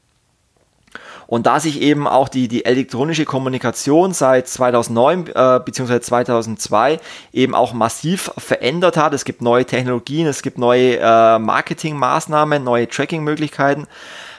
[1.26, 6.00] Und da sich eben auch die, die elektronische Kommunikation seit 2009 äh, bzw.
[6.00, 7.00] 2002
[7.32, 12.88] eben auch massiv verändert hat, es gibt neue Technologien, es gibt neue äh, Marketingmaßnahmen, neue
[12.88, 13.88] Tracking-Möglichkeiten,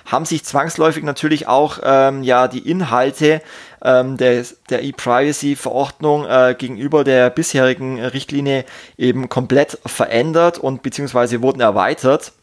[0.05, 3.41] haben sich zwangsläufig natürlich auch ähm, ja die Inhalte
[3.83, 8.65] ähm, der, der E-Privacy-Verordnung äh, gegenüber der bisherigen Richtlinie
[8.97, 12.33] eben komplett verändert und beziehungsweise wurden erweitert.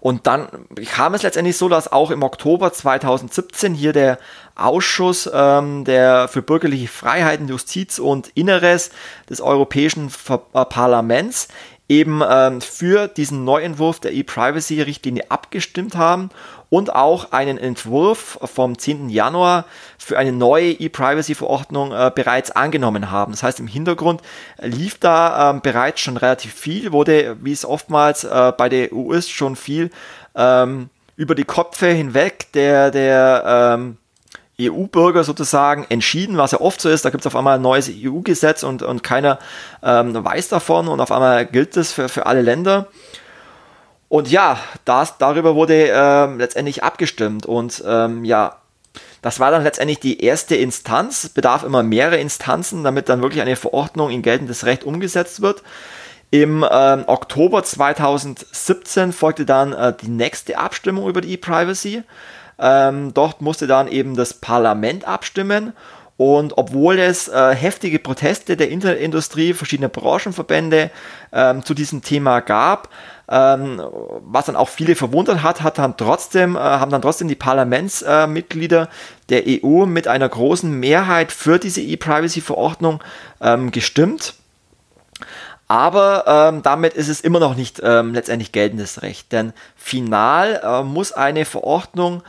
[0.00, 0.46] Und dann
[0.84, 4.18] kam es letztendlich so, dass auch im Oktober 2017 hier der
[4.54, 8.90] Ausschuss ähm, der für bürgerliche Freiheiten, Justiz und Inneres
[9.28, 10.12] des Europäischen
[10.52, 11.48] Parlaments
[11.88, 16.30] eben ähm, für diesen Neuentwurf der E-Privacy-Richtlinie abgestimmt haben
[16.68, 19.08] und auch einen Entwurf vom 10.
[19.08, 19.66] Januar
[19.98, 23.32] für eine neue E-Privacy-Verordnung äh, bereits angenommen haben.
[23.32, 24.22] Das heißt, im Hintergrund
[24.60, 29.12] lief da ähm, bereits schon relativ viel, wurde, wie es oftmals äh, bei der EU
[29.12, 29.90] ist, schon viel
[30.34, 33.96] ähm, über die Köpfe hinweg der, der ähm,
[34.60, 37.04] EU-Bürger sozusagen entschieden, was ja oft so ist.
[37.04, 39.38] Da gibt es auf einmal ein neues EU-Gesetz und, und keiner
[39.82, 42.88] ähm, weiß davon und auf einmal gilt das für, für alle Länder.
[44.08, 48.58] Und ja, das, darüber wurde ähm, letztendlich abgestimmt und ähm, ja,
[49.22, 53.56] das war dann letztendlich die erste Instanz, bedarf immer mehrere Instanzen, damit dann wirklich eine
[53.56, 55.64] Verordnung in geltendes Recht umgesetzt wird.
[56.30, 62.04] Im ähm, Oktober 2017 folgte dann äh, die nächste Abstimmung über die E-Privacy.
[62.58, 65.72] Ähm, dort musste dann eben das Parlament abstimmen
[66.16, 70.90] Und obwohl es äh, heftige Proteste der Internetindustrie, verschiedener Branchenverbände
[71.32, 72.88] ähm, zu diesem Thema gab,
[73.28, 73.82] ähm,
[74.22, 78.82] was dann auch viele verwundert hat, hat dann trotzdem, äh, haben dann trotzdem die Parlamentsmitglieder
[78.82, 78.86] äh,
[79.28, 83.02] der EU mit einer großen Mehrheit für diese E-Privacy-Verordnung
[83.42, 84.34] ähm, gestimmt.
[85.68, 90.82] Aber ähm, damit ist es immer noch nicht ähm, letztendlich geltendes Recht, denn final äh,
[90.84, 92.22] muss eine Verordnung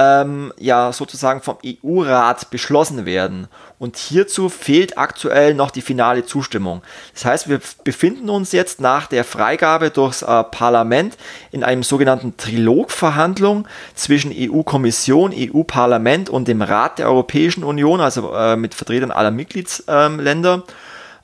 [0.00, 3.48] ähm, ja sozusagen vom EU-Rat beschlossen werden.
[3.78, 6.82] Und hierzu fehlt aktuell noch die finale Zustimmung.
[7.12, 11.16] Das heißt, wir befinden uns jetzt nach der Freigabe durchs äh, Parlament
[11.50, 18.56] in einem sogenannten Trilogverhandlung zwischen EU-Kommission, EU-Parlament und dem Rat der Europäischen Union, also äh,
[18.56, 20.62] mit Vertretern aller Mitgliedsländer.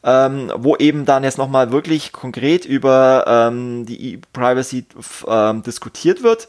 [0.05, 4.85] Ähm, wo eben dann jetzt nochmal wirklich konkret über ähm, die E-Privacy
[5.27, 6.47] ähm, diskutiert wird.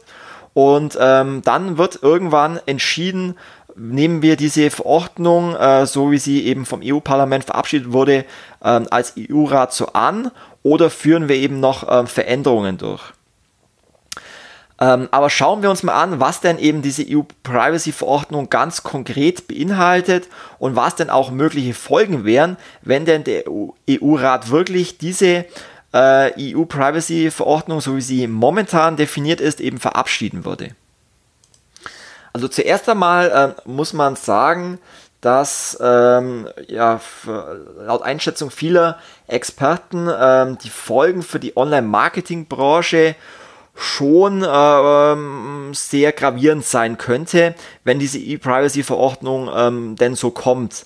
[0.58, 3.36] Und ähm, dann wird irgendwann entschieden,
[3.76, 8.24] nehmen wir diese Verordnung, äh, so wie sie eben vom EU-Parlament verabschiedet wurde,
[8.60, 10.32] äh, als EU-Rat so an
[10.64, 13.02] oder führen wir eben noch äh, Veränderungen durch.
[14.80, 20.26] Ähm, aber schauen wir uns mal an, was denn eben diese EU-Privacy-Verordnung ganz konkret beinhaltet
[20.58, 25.44] und was denn auch mögliche Folgen wären, wenn denn der EU-Rat wirklich diese
[25.92, 30.70] äh, EU-Privacy-Verordnung, so wie sie momentan definiert ist, eben verabschieden würde.
[32.32, 34.78] Also zuerst einmal äh, muss man sagen,
[35.20, 37.00] dass ähm, ja,
[37.78, 43.16] laut Einschätzung vieler Experten ähm, die Folgen für die Online-Marketing-Branche
[43.74, 50.84] schon ähm, sehr gravierend sein könnte, wenn diese E-Privacy-Verordnung ähm, denn so kommt.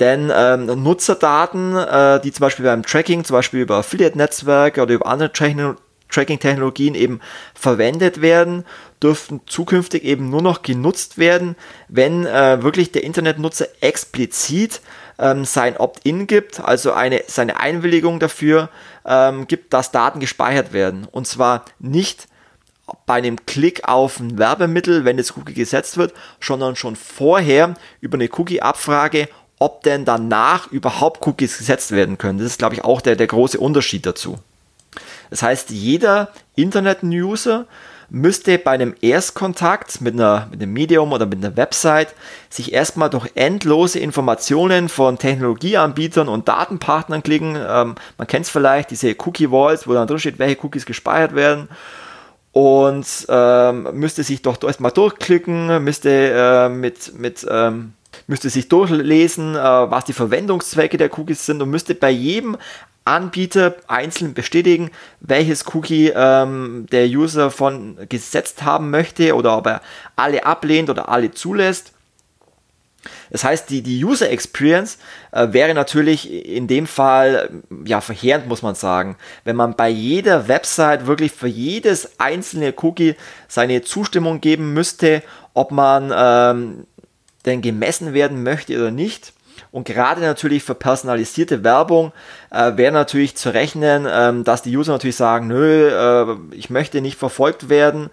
[0.00, 5.06] Denn ähm, Nutzerdaten, äh, die zum Beispiel beim Tracking, zum Beispiel über Affiliate-Netzwerke oder über
[5.06, 7.20] andere Tracking-Technologien eben
[7.54, 8.64] verwendet werden,
[9.02, 11.54] dürften zukünftig eben nur noch genutzt werden,
[11.88, 14.80] wenn äh, wirklich der Internetnutzer explizit
[15.18, 18.70] ähm, sein Opt-in gibt, also eine, seine Einwilligung dafür
[19.04, 21.06] ähm, gibt, dass Daten gespeichert werden.
[21.10, 22.26] Und zwar nicht
[23.06, 28.16] bei einem Klick auf ein Werbemittel, wenn das Cookie gesetzt wird, sondern schon vorher über
[28.16, 29.28] eine Cookie-Abfrage
[29.60, 32.38] ob denn danach überhaupt Cookies gesetzt werden können.
[32.38, 34.38] Das ist, glaube ich, auch der, der große Unterschied dazu.
[35.28, 37.66] Das heißt, jeder Internet-User
[38.08, 42.14] müsste bei einem Erstkontakt mit, einer, mit einem Medium oder mit einer Website
[42.48, 47.56] sich erstmal durch endlose Informationen von Technologieanbietern und Datenpartnern klicken.
[47.56, 51.68] Ähm, man kennt es vielleicht, diese Cookie-Walls, wo dann drin steht, welche Cookies gespeichert werden.
[52.52, 57.92] Und ähm, müsste sich doch erstmal durchklicken, müsste äh, mit, mit ähm,
[58.30, 62.56] müsste sich durchlesen, äh, was die Verwendungszwecke der Cookies sind und müsste bei jedem
[63.04, 64.90] Anbieter einzeln bestätigen,
[65.20, 69.82] welches Cookie ähm, der User von gesetzt haben möchte oder ob er
[70.16, 71.92] alle ablehnt oder alle zulässt.
[73.30, 74.98] Das heißt, die, die User Experience
[75.32, 77.50] äh, wäre natürlich in dem Fall
[77.84, 79.16] ja verheerend, muss man sagen.
[79.42, 83.16] Wenn man bei jeder Website wirklich für jedes einzelne Cookie
[83.48, 85.22] seine Zustimmung geben müsste,
[85.54, 86.86] ob man ähm,
[87.46, 89.32] denn gemessen werden möchte oder nicht.
[89.72, 92.12] Und gerade natürlich für personalisierte Werbung
[92.50, 97.00] äh, wäre natürlich zu rechnen, ähm, dass die User natürlich sagen, nö, äh, ich möchte
[97.00, 98.10] nicht verfolgt werden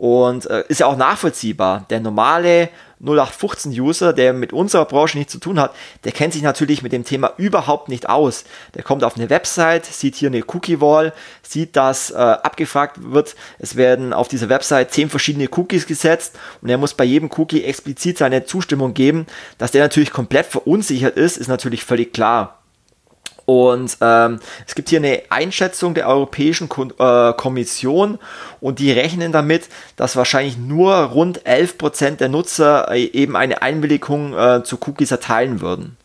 [0.00, 1.84] und äh, ist ja auch nachvollziehbar.
[1.90, 2.70] Der normale
[3.04, 7.04] 0815-User, der mit unserer Branche nichts zu tun hat, der kennt sich natürlich mit dem
[7.04, 8.44] Thema überhaupt nicht aus.
[8.74, 13.76] Der kommt auf eine Website, sieht hier eine Cookie-Wall, sieht, dass äh, abgefragt wird, es
[13.76, 18.16] werden auf dieser Website zehn verschiedene Cookies gesetzt und er muss bei jedem Cookie explizit
[18.16, 19.26] seine Zustimmung geben.
[19.58, 22.59] Dass der natürlich komplett verunsichert ist, ist natürlich völlig klar.
[23.50, 28.20] Und ähm, es gibt hier eine Einschätzung der Europäischen Kon äh, Kommission
[28.60, 34.38] und die rechnen damit, dass wahrscheinlich nur rund 11% der Nutzer äh, eben eine Einwilligung
[34.38, 35.96] äh, zu Cookies erteilen würden.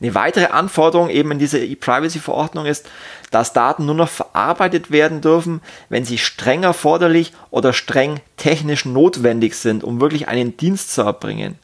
[0.00, 2.88] Eine weitere Anforderung eben in dieser E-Privacy-Verordnung ist,
[3.32, 9.56] dass Daten nur noch verarbeitet werden dürfen, wenn sie streng erforderlich oder streng technisch notwendig
[9.56, 11.58] sind, um wirklich einen Dienst zu erbringen.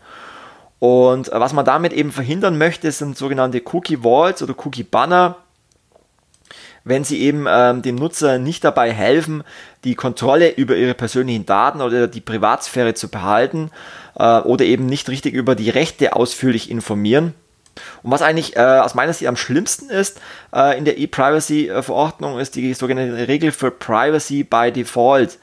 [0.80, 5.36] Und was man damit eben verhindern möchte, sind sogenannte Cookie Walls oder Cookie Banner,
[6.84, 9.44] wenn sie eben ähm, dem Nutzer nicht dabei helfen,
[9.84, 13.70] die Kontrolle über ihre persönlichen Daten oder die Privatsphäre zu behalten
[14.18, 17.34] äh, oder eben nicht richtig über die Rechte ausführlich informieren.
[18.02, 20.18] Und was eigentlich äh, aus meiner Sicht am schlimmsten ist
[20.54, 25.38] äh, in der E-Privacy-Verordnung, ist die sogenannte Regel für Privacy by Default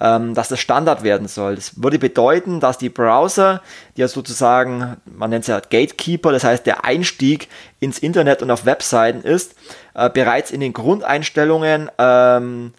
[0.00, 1.54] ähm, dass das Standard werden soll.
[1.54, 3.62] Das würde bedeuten, dass die Browser,
[3.96, 7.48] die ja sozusagen, man nennt es ja Gatekeeper, das heißt der Einstieg
[7.80, 9.54] ins Internet und auf Webseiten ist,
[9.94, 12.72] äh, bereits in den Grundeinstellungen ähm,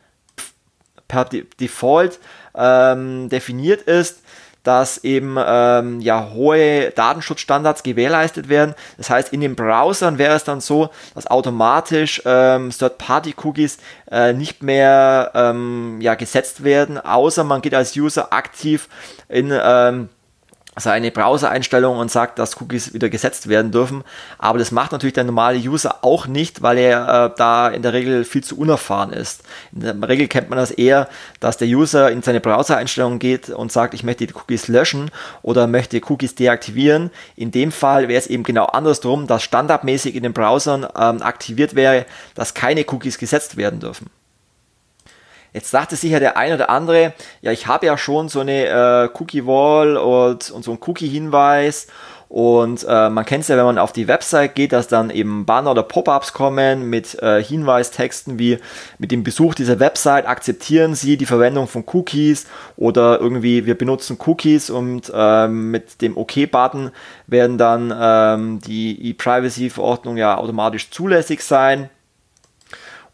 [1.08, 2.20] per De Default
[2.56, 4.22] ähm, definiert ist,
[4.66, 8.76] dass eben ähm, ja hohe Datenschutzstandards gewährleistet werden.
[8.98, 13.78] Das heißt, in den Browsern wäre es dann so, dass automatisch ähm, Third-Party-Cookies
[14.12, 18.90] äh, nicht mehr ähm, ja, gesetzt werden, außer man geht als User aktiv
[19.30, 20.10] in ähm,
[20.76, 24.04] seine Browser-Einstellungen und sagt, dass Cookies wieder gesetzt werden dürfen.
[24.38, 27.94] Aber das macht natürlich der normale User auch nicht, weil er äh, da in der
[27.94, 29.44] Regel viel zu unerfahren ist.
[29.74, 31.08] In der Regel kennt man das eher,
[31.40, 35.12] dass der User in seine Browser-Einstellungen geht und sagt, ich möchte die Cookies löschen
[35.42, 37.12] oder möchte Cookies deaktivieren.
[37.36, 41.76] In dem Fall wäre es eben genau andersrum, dass standardmäßig in den Browsern ähm, aktiviert
[41.76, 42.06] wäre,
[42.36, 44.10] dass keine Cookies gesetzt werden dürfen.
[45.56, 49.10] Jetzt sagte sicher der ein oder andere, ja, ich habe ja schon so eine äh,
[49.18, 51.88] Cookie-Wall und, und so einen Cookie-Hinweis
[52.28, 55.46] und äh, man kennt es ja, wenn man auf die Website geht, dass dann eben
[55.46, 58.58] Banner oder Pop-ups kommen mit äh, Hinweistexten wie
[58.98, 64.18] mit dem Besuch dieser Website akzeptieren Sie die Verwendung von Cookies oder irgendwie wir benutzen
[64.26, 66.92] Cookies und ähm, mit dem OK-Button
[67.28, 71.90] werden dann ähm, die E-Privacy-Verordnung ja automatisch zulässig sein.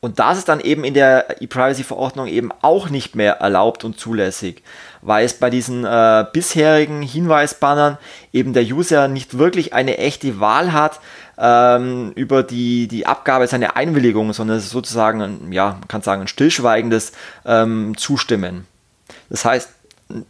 [0.04, 4.64] Und das ist dann eben in der E-Privacy-Verordnung eben auch nicht mehr erlaubt und zulässig,
[5.04, 8.00] weil es bei diesen äh, bisherigen Hinweisbannern
[8.34, 11.00] eben der User nicht wirklich eine echte Wahl hat
[11.38, 16.02] ähm, über die, die Abgabe seiner Einwilligung, sondern es ist sozusagen, ein, ja, man kann
[16.02, 17.12] sagen, ein stillschweigendes
[17.46, 18.66] ähm, Zustimmen.
[19.30, 19.70] Das heißt,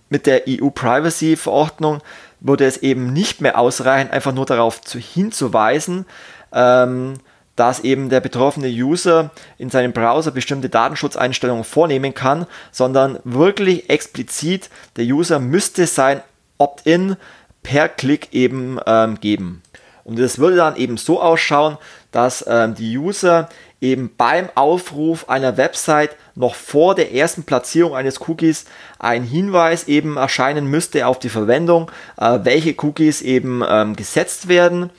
[0.09, 2.01] mit der EU-Privacy-Verordnung
[2.41, 6.05] würde es eben nicht mehr ausreichen, einfach nur darauf zu, hinzuweisen,
[6.51, 7.13] ähm,
[7.56, 14.70] dass eben der betroffene User in seinem Browser bestimmte Datenschutzeinstellungen vornehmen kann, sondern wirklich explizit
[14.97, 16.22] der User müsste sein
[16.58, 17.18] Opt-in
[17.64, 19.62] per Klick eben ähm, geben.
[20.04, 21.78] Und das würde dann eben so ausschauen,
[22.12, 23.49] dass ähm, die User
[23.82, 28.66] eben beim Aufruf einer Website noch vor der ersten Platzierung eines Cookies
[28.99, 34.91] ein Hinweis eben erscheinen müsste auf die Verwendung, äh, welche Cookies eben ähm, gesetzt werden.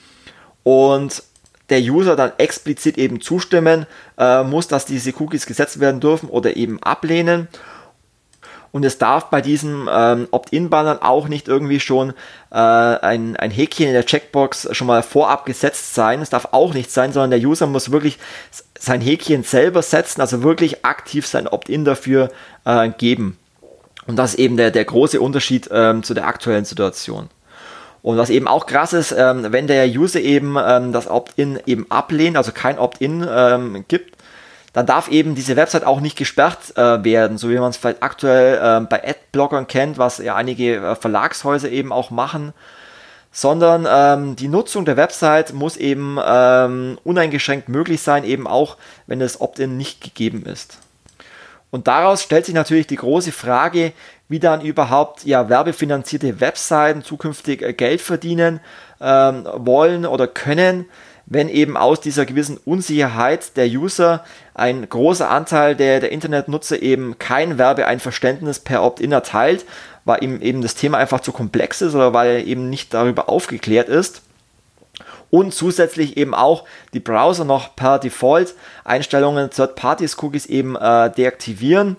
[0.65, 1.23] Und
[1.73, 3.87] der User dann explizit eben zustimmen
[4.19, 7.49] äh, muss, dass diese Cookies gesetzt werden dürfen oder eben ablehnen.
[8.73, 12.15] Und es darf bei diesen ähm, Opt-in-Bannern auch nicht irgendwie schon
[12.51, 16.23] äh, ein, ein Häkchen in der Checkbox schon mal vorab gesetzt sein.
[16.23, 18.19] Es darf auch nicht sein, sondern der User muss wirklich
[18.79, 22.31] sein Häkchen selber setzen, also wirklich aktiv sein Opt-in dafür
[22.65, 23.37] äh, geben.
[24.07, 27.29] Und das ist eben der, der große Unterschied ähm, zu der aktuellen Situation.
[28.03, 31.89] Und was eben auch krass ist, ähm, wenn der User eben ähm, das Opt-in eben
[31.91, 34.17] ablehnt, also kein Opt-in ähm, gibt,
[34.73, 38.03] dann darf eben diese Website auch nicht gesperrt äh, werden, so wie man es vielleicht
[38.03, 42.55] aktuell äh, bei Adblockern kennt, was ja einige äh, Verlagshäuser eben auch machen,
[43.31, 49.21] sondern ähm, die Nutzung der Website muss eben ähm, uneingeschränkt möglich sein, eben auch wenn
[49.21, 50.79] das Opt-in nicht gegeben ist.
[51.71, 53.93] Und daraus stellt sich natürlich die große Frage,
[54.33, 58.61] wie dann überhaupt ja werbefinanzierte Webseiten zukünftig äh, Geld verdienen
[59.01, 60.87] ähm, wollen oder können,
[61.27, 64.25] wenn eben aus dieser gewissen Unsicherheit der User
[64.55, 69.67] ein großer Anteil der, der Internetnutzer eben kein Werbeeinverständnis per Opt-in erteilt,
[70.07, 73.29] weil ihm eben das Thema einfach zu komplex ist oder weil er eben nicht darüber
[73.29, 74.23] aufgeklärt ist
[75.31, 76.65] und zusätzlich eben auch
[76.95, 78.55] die Browser noch per Default
[78.85, 81.97] Einstellungen Third-Parties-Cookies eben äh, deaktivieren.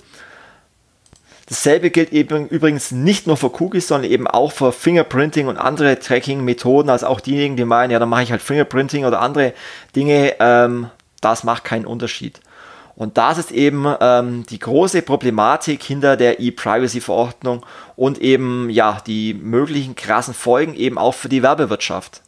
[1.54, 6.00] Dasselbe gilt eben übrigens nicht nur für Cookies, sondern eben auch für Fingerprinting und andere
[6.00, 6.90] Tracking-Methoden.
[6.90, 9.54] Also auch diejenigen, die meinen, ja, dann mache ich halt Fingerprinting oder andere
[9.96, 10.90] Dinge, ähm,
[11.22, 12.40] das macht keinen Unterschied.
[12.96, 17.64] Und das ist eben ähm, die große Problematik hinter der E-Privacy-Verordnung
[17.96, 22.22] und eben ja die möglichen krassen Folgen eben auch für die Werbewirtschaft.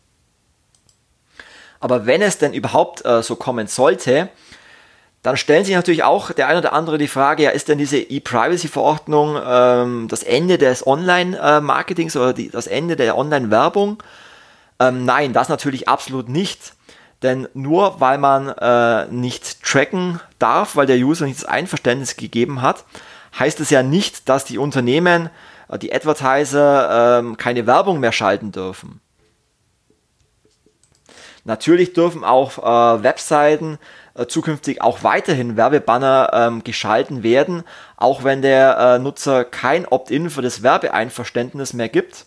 [1.80, 4.30] Aber wenn es denn überhaupt äh, so kommen sollte,
[5.26, 7.98] dann stellen sich natürlich auch der ein oder andere die Frage, ja, ist denn diese
[7.98, 14.04] E-Privacy-Verordnung ähm, das Ende des Online-Marketings oder die, das Ende der Online-Werbung?
[14.80, 16.74] Ähm, nein, das natürlich absolut nicht.
[17.24, 22.62] Denn nur weil man äh, nicht tracken darf, weil der User nicht das Einverständnis gegeben
[22.62, 22.86] hat,
[23.40, 25.32] heißt es ja nicht, dass die Unternehmen,
[25.70, 29.02] äh, die Advertiser, äh, keine Werbung mehr schalten dürfen.
[31.46, 33.80] Natürlich dürfen auch äh, Webseiten
[34.24, 37.64] zukünftig auch weiterhin Werbebanner ähm, geschalten werden,
[37.98, 42.26] auch wenn der äh, Nutzer kein Opt-in für das Werbeeinverständnis mehr gibt.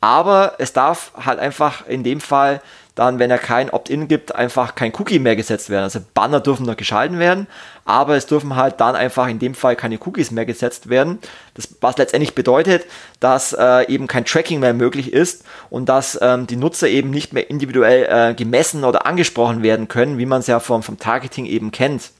[0.00, 2.60] Aber es darf halt einfach in dem Fall
[2.94, 5.84] dann, wenn er kein Opt-in gibt, einfach kein Cookie mehr gesetzt werden.
[5.84, 7.48] Also Banner dürfen noch geschalten werden,
[7.84, 11.18] aber es dürfen halt dann einfach in dem Fall keine Cookies mehr gesetzt werden.
[11.54, 12.84] Das, was letztendlich bedeutet,
[13.18, 17.32] dass äh, eben kein Tracking mehr möglich ist und dass ähm, die Nutzer eben nicht
[17.32, 21.46] mehr individuell äh, gemessen oder angesprochen werden können, wie man es ja vom, vom Targeting
[21.46, 22.10] eben kennt.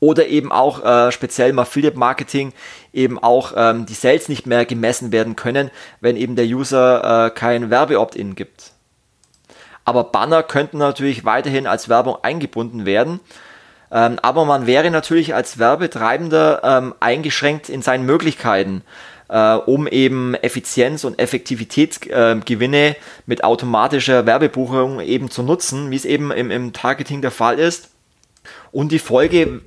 [0.00, 2.52] oder eben auch äh, speziell im Affiliate Marketing
[2.92, 5.70] eben auch ähm, die Sales nicht mehr gemessen werden können,
[6.00, 8.71] wenn eben der User äh, kein Werbe-Opt-in gibt.
[9.84, 13.20] Aber Banner könnten natürlich weiterhin als Werbung eingebunden werden.
[13.90, 18.82] Ähm, aber man wäre natürlich als Werbetreibender ähm, eingeschränkt in seinen Möglichkeiten,
[19.28, 22.94] äh, um eben Effizienz und Effektivitätsgewinne äh,
[23.26, 27.90] mit automatischer Werbebuchung eben zu nutzen, wie es eben im, im Targeting der Fall ist.
[28.70, 29.60] Und die Folge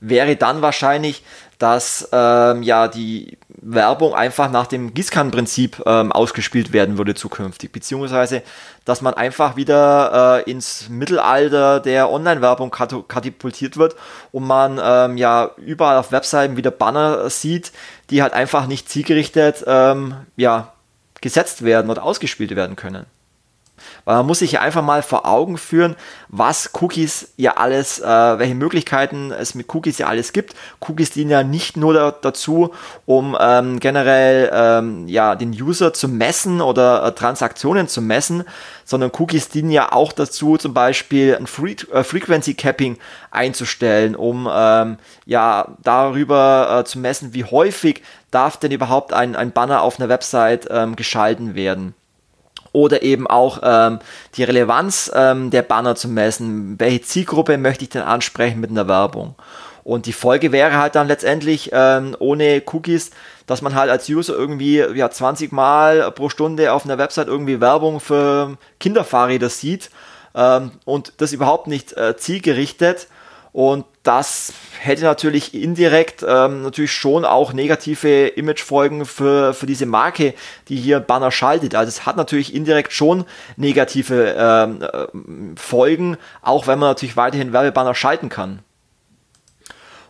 [0.00, 1.22] wäre dann wahrscheinlich,
[1.58, 8.42] dass ähm, ja die Werbung einfach nach dem Gießkannenprinzip ähm, ausgespielt werden würde zukünftig, beziehungsweise
[8.84, 13.96] dass man einfach wieder äh, ins Mittelalter der Online-Werbung katapultiert wird
[14.32, 17.72] und man ähm, ja überall auf Webseiten wieder Banner sieht,
[18.10, 20.72] die halt einfach nicht zielgerichtet ähm, ja
[21.20, 23.06] gesetzt werden oder ausgespielt werden können.
[24.06, 25.96] Weil man muss sich ja einfach mal vor Augen führen,
[26.28, 30.54] was Cookies ja alles, äh, welche Möglichkeiten es mit Cookies ja alles gibt.
[30.80, 32.72] Cookies dienen ja nicht nur da, dazu,
[33.04, 38.44] um ähm, generell ähm, ja den User zu messen oder äh, Transaktionen zu messen,
[38.84, 42.98] sondern Cookies dienen ja auch dazu, zum Beispiel ein Fre äh, Frequency Capping
[43.32, 49.50] einzustellen, um ähm, ja darüber äh, zu messen, wie häufig darf denn überhaupt ein, ein
[49.50, 51.96] Banner auf einer Website ähm, geschalten werden
[52.76, 54.00] oder eben auch ähm,
[54.34, 56.78] die Relevanz ähm, der Banner zu messen.
[56.78, 59.34] Welche Zielgruppe möchte ich denn ansprechen mit einer Werbung?
[59.82, 63.12] Und die Folge wäre halt dann letztendlich ähm, ohne Cookies,
[63.46, 67.62] dass man halt als User irgendwie ja 20 Mal pro Stunde auf einer Website irgendwie
[67.62, 69.88] Werbung für Kinderfahrräder sieht
[70.34, 73.06] ähm, und das überhaupt nicht äh, zielgerichtet
[73.52, 80.34] und das hätte natürlich indirekt ähm, natürlich schon auch negative Imagefolgen für, für diese Marke,
[80.68, 81.74] die hier Banner schaltet.
[81.74, 83.24] Also es hat natürlich indirekt schon
[83.56, 88.60] negative ähm, äh, Folgen, auch wenn man natürlich weiterhin Werbebanner schalten kann.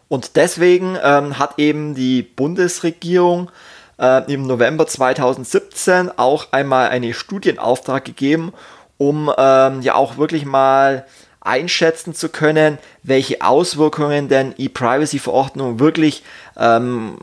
[0.09, 3.51] Und deswegen ähm, hat eben die Bundesregierung
[3.99, 8.53] äh, im November 2017 auch einmal einen Studienauftrag gegeben,
[8.99, 11.07] um ähm, ja auch wirklich mal
[11.47, 16.23] einschätzen zu können, welche Auswirkungen denn E-Privacy-Verordnung wirklich
[16.57, 17.17] ähm,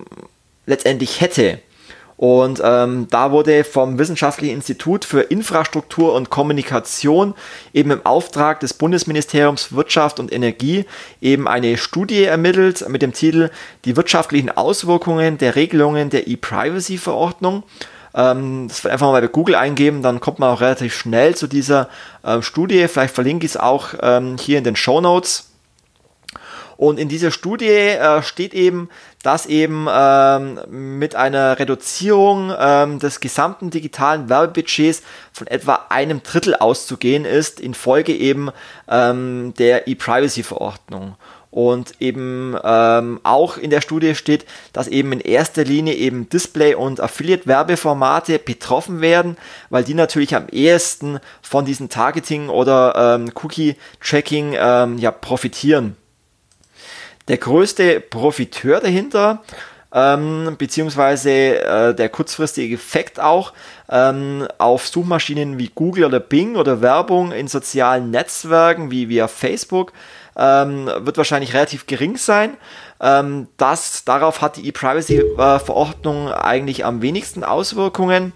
[0.66, 1.60] letztendlich hätte.
[2.16, 7.34] Und ähm, da wurde vom Wissenschaftlichen Institut für Infrastruktur und Kommunikation
[7.74, 10.86] eben im Auftrag des Bundesministeriums Wirtschaft und Energie
[11.22, 13.50] eben eine Studie ermittelt mit dem Titel
[13.86, 17.64] Die wirtschaftlichen Auswirkungen der Regelungen der E-Privacy-Verordnung.
[18.16, 21.90] Ähm, das einfach mal bei Google eingeben, dann kommt man auch relativ schnell zu dieser
[22.24, 22.88] äh, Studie.
[22.88, 25.50] Vielleicht verlinke ich es auch ähm, hier in den Show Notes.
[26.78, 28.90] Und in dieser Studie äh, steht eben,
[29.22, 30.60] dass eben ähm,
[30.98, 35.02] mit einer Reduzierung ähm, des gesamten digitalen Werbebudgets
[35.32, 38.50] von etwa einem Drittel auszugehen ist, infolge eben
[38.90, 41.16] ähm, der E-Privacy-Verordnung.
[41.54, 44.44] Und eben ähm, auch in der Studie steht,
[44.74, 49.38] dass eben in erster Linie eben Display- und Affiliate-Werbeformate betroffen werden,
[49.70, 55.96] weil die natürlich am ehesten von diesem Targeting oder ähm, Cookie-Tracking ähm, ja profitieren.
[57.28, 59.44] Der größte Profiteur dahinter
[59.94, 63.54] ähm, beziehungsweise äh, der kurzfristige Effekt auch
[63.90, 69.94] ähm, auf Suchmaschinen wie Google oder Bing oder Werbung in sozialen Netzwerken wie via Facebook
[70.36, 72.58] ähm, wird wahrscheinlich relativ gering sein.
[73.00, 78.34] Ähm, das, darauf hat die E-Privacy-Verordnung eigentlich am wenigsten Auswirkungen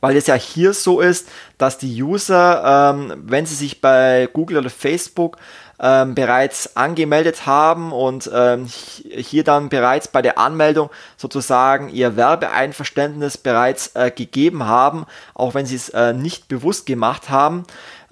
[0.00, 4.58] weil es ja hier so ist, dass die User, ähm, wenn sie sich bei Google
[4.58, 5.38] oder Facebook
[5.80, 13.38] ähm, bereits angemeldet haben und ähm, hier dann bereits bei der Anmeldung sozusagen ihr Werbeeinverständnis
[13.38, 17.64] bereits äh, gegeben haben, auch wenn sie es äh, nicht bewusst gemacht haben,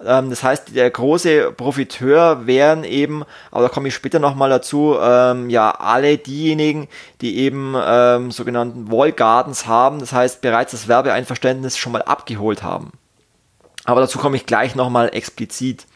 [0.05, 4.95] ähm, das heißt, der große Profiteur wären eben, aber da komme ich später nochmal dazu,
[5.01, 6.87] ähm, ja, alle diejenigen,
[7.21, 12.61] die eben ähm, sogenannten Wall Gardens haben, das heißt bereits das Werbeeinverständnis schon mal abgeholt
[12.63, 12.91] haben.
[13.85, 15.87] Aber dazu komme ich gleich nochmal explizit.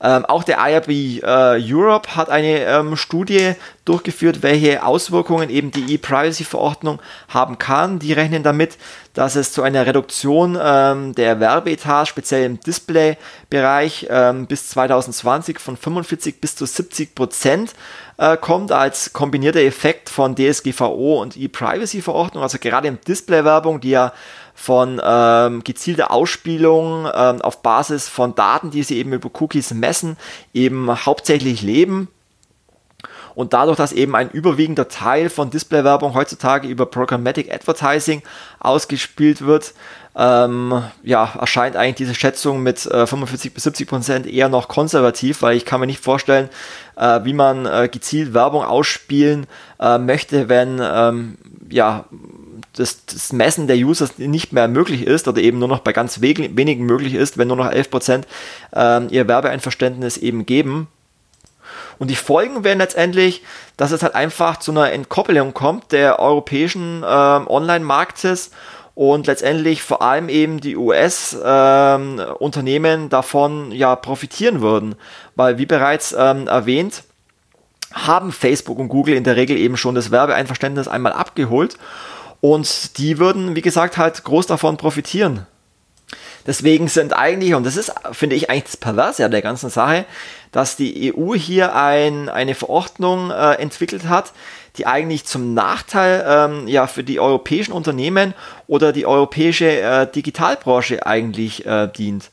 [0.00, 0.88] Ähm, auch der IRB
[1.22, 1.22] äh,
[1.60, 7.98] Europe hat eine ähm, Studie durchgeführt, welche Auswirkungen eben die E-Privacy-Verordnung haben kann.
[7.98, 8.76] Die rechnen damit,
[9.14, 15.76] dass es zu einer Reduktion ähm, der Werbeetats, speziell im Display-Bereich, ähm, bis 2020 von
[15.76, 17.74] 45 bis zu 70 Prozent
[18.18, 22.42] äh, kommt als kombinierter Effekt von DSGVO und E-Privacy-Verordnung.
[22.42, 24.12] Also gerade im Display-Werbung, die ja
[24.58, 30.16] von ähm, gezielter Ausspielung ähm, auf Basis von Daten, die sie eben über Cookies messen,
[30.52, 32.08] eben hauptsächlich leben.
[33.36, 38.24] Und dadurch, dass eben ein überwiegender Teil von Displaywerbung heutzutage über Programmatic Advertising
[38.58, 39.74] ausgespielt wird,
[40.16, 45.42] ähm, ja, erscheint eigentlich diese Schätzung mit äh, 45 bis 70 Prozent eher noch konservativ,
[45.42, 46.48] weil ich kann mir nicht vorstellen,
[46.96, 49.46] äh, wie man äh, gezielt Werbung ausspielen
[49.78, 51.38] äh, möchte, wenn ähm,
[51.70, 52.06] ja
[52.78, 56.20] das, das, Messen der Users nicht mehr möglich ist oder eben nur noch bei ganz
[56.20, 58.28] wenigen möglich ist, wenn nur noch 11 Prozent
[58.74, 60.86] äh, ihr Werbeeinverständnis eben geben.
[61.98, 63.42] Und die Folgen wären letztendlich,
[63.76, 68.52] dass es halt einfach zu einer Entkoppelung kommt der europäischen äh, Online-Marktes
[68.94, 74.94] und letztendlich vor allem eben die US-Unternehmen ähm, davon ja profitieren würden,
[75.34, 77.02] weil wie bereits ähm, erwähnt,
[77.92, 81.78] haben Facebook und Google in der Regel eben schon das Werbeeinverständnis einmal abgeholt
[82.40, 85.46] und die würden, wie gesagt, halt groß davon profitieren.
[86.46, 90.06] Deswegen sind eigentlich, und das ist, finde ich, eigentlich das Perverse an der ganzen Sache,
[90.50, 94.32] dass die EU hier ein, eine Verordnung äh, entwickelt hat,
[94.78, 98.32] die eigentlich zum Nachteil ähm, ja für die europäischen Unternehmen
[98.66, 102.30] oder die europäische äh, Digitalbranche eigentlich äh, dient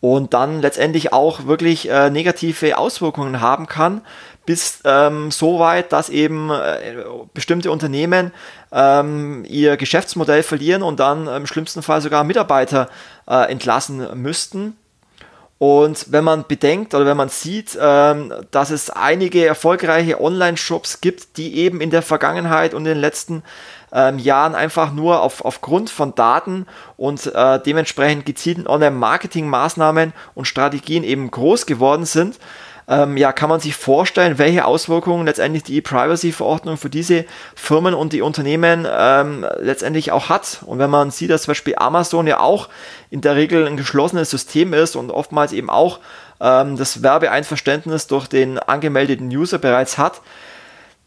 [0.00, 4.02] und dann letztendlich auch wirklich äh, negative Auswirkungen haben kann,
[4.46, 8.32] bis ähm, so weit, dass eben äh, bestimmte Unternehmen
[8.72, 12.88] ähm, ihr Geschäftsmodell verlieren und dann im schlimmsten Fall sogar Mitarbeiter
[13.28, 14.76] äh, entlassen müssten.
[15.58, 21.36] Und wenn man bedenkt oder wenn man sieht, ähm, dass es einige erfolgreiche Online-Shops gibt,
[21.36, 23.44] die eben in der Vergangenheit und in den letzten
[23.92, 26.66] ähm, Jahren einfach nur auf, aufgrund von Daten
[26.96, 32.38] und äh, dementsprechend gezielten Online-Marketing-Maßnahmen und Strategien eben groß geworden sind,
[32.86, 37.24] ähm, ja, kann man sich vorstellen, welche Auswirkungen letztendlich die E-Privacy-Verordnung für diese
[37.54, 40.60] Firmen und die Unternehmen ähm, letztendlich auch hat.
[40.66, 42.68] Und wenn man sieht, dass zum Beispiel Amazon ja auch
[43.10, 46.00] in der Regel ein geschlossenes System ist und oftmals eben auch
[46.40, 50.20] ähm, das Werbeeinverständnis durch den angemeldeten User bereits hat,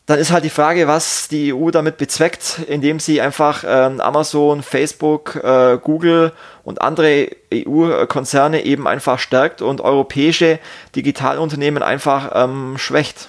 [0.08, 4.64] dann ist halt die Frage, was die EU damit bezweckt, indem sie einfach ähm, Amazon,
[4.64, 6.32] Facebook, äh, Google
[6.64, 10.60] und andere EU-Konzerne eben einfach stärkt und europäische
[10.96, 13.28] Digitalunternehmen einfach ähm, schwächt.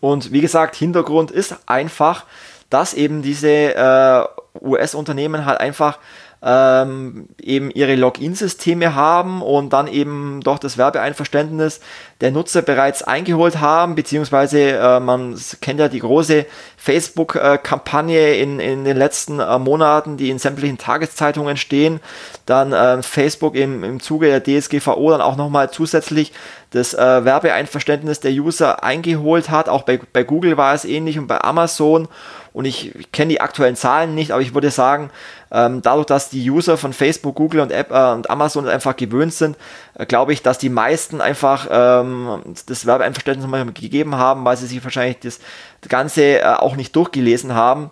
[0.00, 2.24] Und wie gesagt, Hintergrund ist einfach,
[2.70, 4.24] dass eben diese äh,
[4.62, 5.98] US-Unternehmen halt einfach
[6.40, 11.80] ähm, eben ihre Login-Systeme haben und dann eben doch das Werbeeinverständnis
[12.20, 18.84] der Nutzer bereits eingeholt haben, beziehungsweise äh, man kennt ja die große Facebook-Kampagne in, in
[18.84, 22.00] den letzten äh, Monaten, die in sämtlichen Tageszeitungen stehen,
[22.46, 26.32] dann äh, Facebook im, im Zuge der DSGVO dann auch nochmal zusätzlich
[26.70, 29.68] das äh, Werbeeinverständnis der User eingeholt hat.
[29.68, 32.08] Auch bei, bei Google war es ähnlich und bei Amazon.
[32.52, 35.10] Und ich, ich kenne die aktuellen Zahlen nicht, aber ich würde sagen,
[35.50, 39.32] ähm, dadurch, dass die User von Facebook, Google und, App, äh, und Amazon einfach gewöhnt
[39.32, 39.56] sind,
[39.94, 44.66] äh, glaube ich, dass die meisten einfach ähm, das Werbeeinverständnis mal gegeben haben, weil sie
[44.66, 45.40] sich wahrscheinlich das
[45.88, 47.90] Ganze äh, auch nicht durchgelesen haben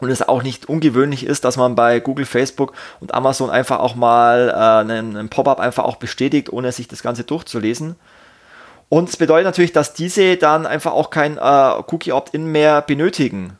[0.00, 3.94] und es auch nicht ungewöhnlich ist, dass man bei Google, Facebook und Amazon einfach auch
[3.94, 7.96] mal äh, einen, einen Pop-up einfach auch bestätigt, ohne sich das Ganze durchzulesen.
[8.88, 13.58] Und es bedeutet natürlich, dass diese dann einfach auch kein äh, Cookie Opt-in mehr benötigen.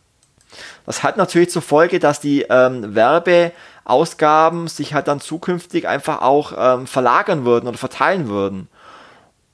[0.88, 6.54] Das hat natürlich zur Folge, dass die ähm, Werbeausgaben sich halt dann zukünftig einfach auch
[6.56, 8.68] ähm, verlagern würden oder verteilen würden.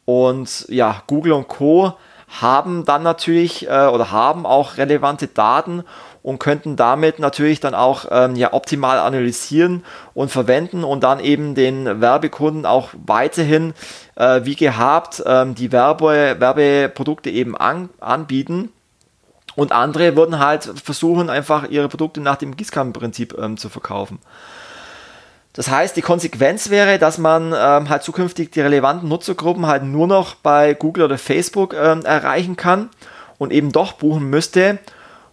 [0.04, 1.94] Und ja, Google und Co.
[2.40, 5.82] haben dann natürlich äh, oder haben auch relevante Daten
[6.22, 11.56] und könnten damit natürlich dann auch ähm, ja, optimal analysieren und verwenden und dann eben
[11.56, 13.74] den Werbekunden auch weiterhin
[14.14, 18.70] äh, wie gehabt ähm, die Werbe, Werbeprodukte eben an, anbieten.
[19.56, 24.18] Und andere würden halt versuchen, einfach ihre Produkte nach dem Gießkannenprinzip ähm, zu verkaufen.
[25.54, 30.08] Das heißt, die Konsequenz wäre, dass man ähm, halt zukünftig die relevanten Nutzergruppen halt nur
[30.08, 32.88] noch bei Google oder Facebook ähm, erreichen kann
[33.38, 34.78] und eben doch buchen müsste.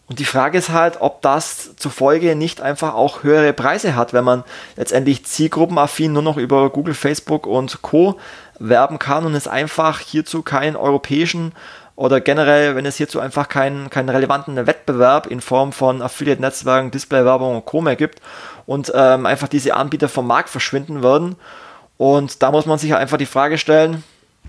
[0.08, 4.14] Und die Frage ist halt, ob das zur Folge nicht einfach auch höhere Preise hat,
[4.14, 4.44] wenn man
[4.76, 8.20] letztendlich zielgruppenaffin nur noch über Google, Facebook und Co.
[8.60, 11.54] werben kann und es einfach hierzu keinen europäischen
[11.96, 17.56] oder generell, wenn es hierzu einfach keinen, keinen relevanten Wettbewerb in Form von Affiliate-Netzwerken, Display-Werbung
[17.56, 17.82] und Co.
[17.82, 18.22] mehr gibt
[18.66, 21.36] und ähm, einfach diese Anbieter vom Markt verschwinden würden.
[21.98, 24.04] Und da muss man sich einfach die Frage stellen,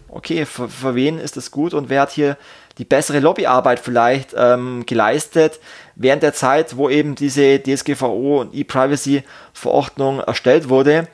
[0.09, 2.37] okay, für, für wen ist das gut und wer hat hier
[2.79, 5.61] die bessere Lobbyarbeit vielleicht ähm, geleistet
[5.95, 11.09] während der Zeit, wo eben diese DSGVO und E-Privacy-Verordnung erstellt wurde.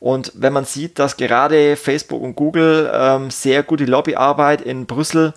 [0.00, 5.34] Und wenn man sieht, dass gerade Facebook und Google ähm, sehr gute Lobbyarbeit in Brüssel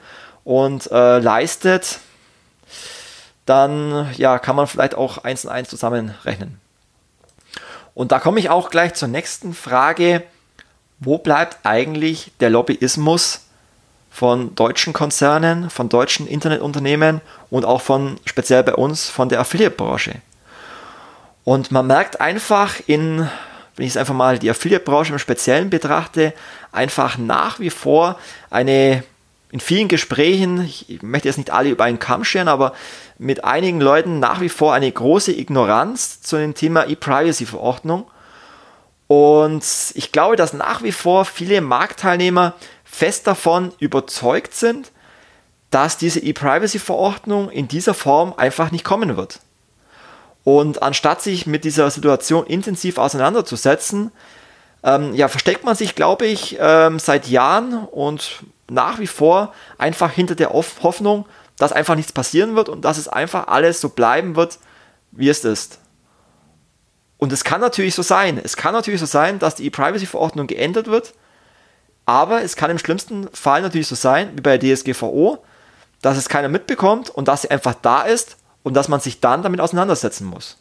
[0.47, 1.99] und äh, leistet,
[3.45, 6.57] dann ja, kann man vielleicht auch eins und eins zusammenrechnen.
[7.93, 10.23] Und da komme ich auch gleich zur nächsten Frage.
[10.99, 13.41] Wo bleibt eigentlich der Lobbyismus
[14.09, 17.19] von deutschen Konzernen, von deutschen Internetunternehmen
[17.49, 20.21] und auch von speziell bei uns von der Affiliate-Branche.
[21.43, 23.29] Und man merkt einfach in,
[23.75, 26.33] wenn ich es einfach mal die Affiliate-Branche im Speziellen betrachte,
[26.71, 28.17] einfach nach wie vor
[28.49, 29.03] eine
[29.49, 32.73] in vielen Gesprächen, ich möchte jetzt nicht alle über einen Kamm scheren, aber
[33.17, 38.05] mit einigen Leuten nach wie vor eine große Ignoranz zu dem Thema E-Privacy-Verordnung.
[39.07, 44.91] Und ich glaube, dass nach wie vor viele Marktteilnehmer fest davon überzeugt sind,
[45.69, 49.39] dass diese E-Privacy-Verordnung in dieser Form einfach nicht kommen wird.
[50.43, 54.11] Und anstatt sich mit dieser Situation intensiv auseinanderzusetzen,
[54.83, 60.11] ähm, ja, versteckt man sich, glaube ich, ähm, seit Jahren und nach wie vor einfach
[60.11, 61.25] hinter der Hoffnung,
[61.57, 64.59] dass einfach nichts passieren wird und dass es einfach alles so bleiben wird,
[65.11, 65.79] wie es ist.
[67.17, 68.39] Und es kann natürlich so sein.
[68.41, 71.13] Es kann natürlich so sein, dass die E-Privacy-Verordnung geändert wird,
[72.05, 75.43] aber es kann im schlimmsten Fall natürlich so sein, wie bei der DSGVO,
[76.01, 79.41] dass es keiner mitbekommt und dass sie einfach da ist und dass man sich dann
[79.41, 80.57] damit auseinandersetzen muss.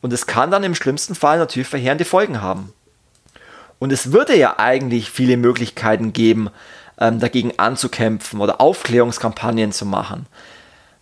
[0.00, 2.72] Und es kann dann im schlimmsten Fall natürlich verheerende Folgen haben.
[3.78, 6.50] Und es würde ja eigentlich viele Möglichkeiten geben,
[6.98, 10.26] ähm, dagegen anzukämpfen oder Aufklärungskampagnen zu machen.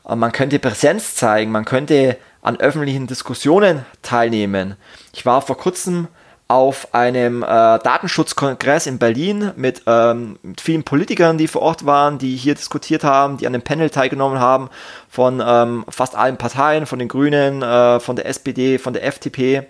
[0.09, 4.76] Äh, man könnte Präsenz zeigen, man könnte an öffentlichen Diskussionen teilnehmen.
[5.12, 6.09] Ich war vor kurzem
[6.53, 12.18] auf einem äh, Datenschutzkongress in Berlin mit, ähm, mit, vielen Politikern, die vor Ort waren,
[12.18, 14.68] die hier diskutiert haben, die an dem Panel teilgenommen haben,
[15.09, 19.66] von ähm, fast allen Parteien, von den Grünen, äh, von der SPD, von der FDP.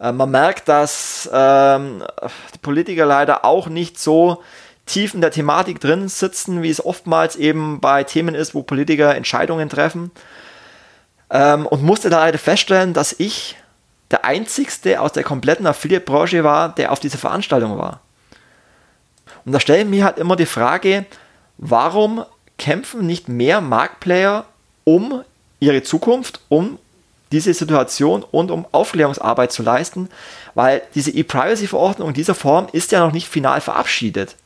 [0.00, 2.02] Äh, man merkt, dass ähm,
[2.52, 4.42] die Politiker leider auch nicht so
[4.86, 9.14] tief in der Thematik drin sitzen, wie es oftmals eben bei Themen ist, wo Politiker
[9.14, 10.10] Entscheidungen treffen.
[11.30, 13.56] Ähm, und musste da leider feststellen, dass ich
[14.10, 18.00] der einzigste aus der kompletten Affiliate-Branche war, der auf dieser Veranstaltung war.
[19.44, 21.06] Und da stelle ich mir halt immer die Frage,
[21.58, 22.24] warum
[22.58, 24.44] kämpfen nicht mehr Marktplayer
[24.84, 25.22] um
[25.58, 26.78] ihre Zukunft, um
[27.32, 30.10] diese Situation und um Aufklärungsarbeit zu leisten,
[30.54, 34.36] weil diese E-Privacy-Verordnung in dieser Form ist ja noch nicht final verabschiedet.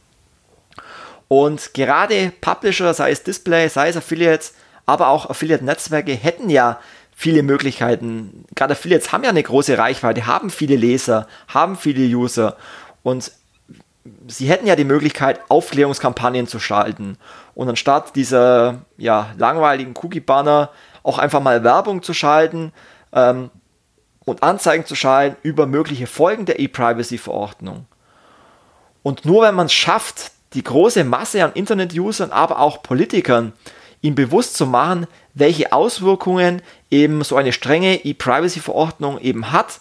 [1.29, 4.55] Und gerade Publisher, sei es Display, sei es Affiliates,
[4.87, 6.79] aber auch Affiliate-Netzwerke hätten ja
[7.15, 8.45] viele Möglichkeiten.
[8.55, 12.57] Gerade Affiliates haben ja eine große Reichweite, haben viele Leser, haben viele User
[13.03, 13.33] und
[14.29, 17.19] sie hätten ja die Möglichkeit, Aufklärungskampagnen zu schalten
[17.55, 20.71] und anstatt dieser ja, langweiligen Cookie-Banner
[21.03, 22.73] auch einfach mal Werbung zu schalten
[23.13, 23.51] ähm,
[24.25, 27.87] und Anzeigen zu schalten über mögliche Folgen der E-Privacy-Verordnung.
[29.03, 33.53] Und nur wenn man es schafft, die große Masse an Internet-Usern, aber auch Politikern
[34.03, 39.81] ihm bewusst zu machen, welche Auswirkungen eben so eine strenge E-Privacy-Verordnung eben hat.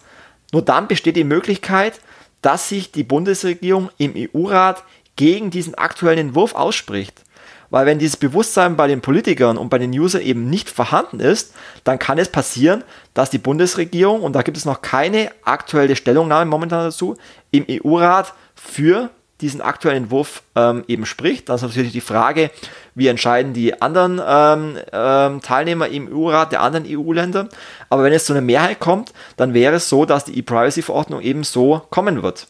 [0.52, 2.00] Nur dann besteht die Möglichkeit,
[2.42, 4.84] dass sich die Bundesregierung im EU-Rat
[5.16, 7.22] gegen diesen aktuellen Entwurf ausspricht.
[7.70, 11.54] Weil wenn dieses Bewusstsein bei den Politikern und bei den Usern eben nicht vorhanden ist,
[11.84, 16.50] dann kann es passieren, dass die Bundesregierung, und da gibt es noch keine aktuelle Stellungnahme
[16.50, 17.18] momentan dazu,
[17.52, 19.10] im EU-Rat für
[19.42, 21.50] diesen aktuellen Entwurf ähm, eben spricht.
[21.50, 22.52] Das ist natürlich die Frage,
[22.94, 27.50] wie entscheiden die anderen ähm, ähm, Teilnehmer im EU-Rat der anderen EU-Länder.
[27.90, 31.44] Aber wenn es zu einer Mehrheit kommt, dann wäre es so, dass die E-Privacy-Verordnung eben
[31.44, 32.48] so kommen wird.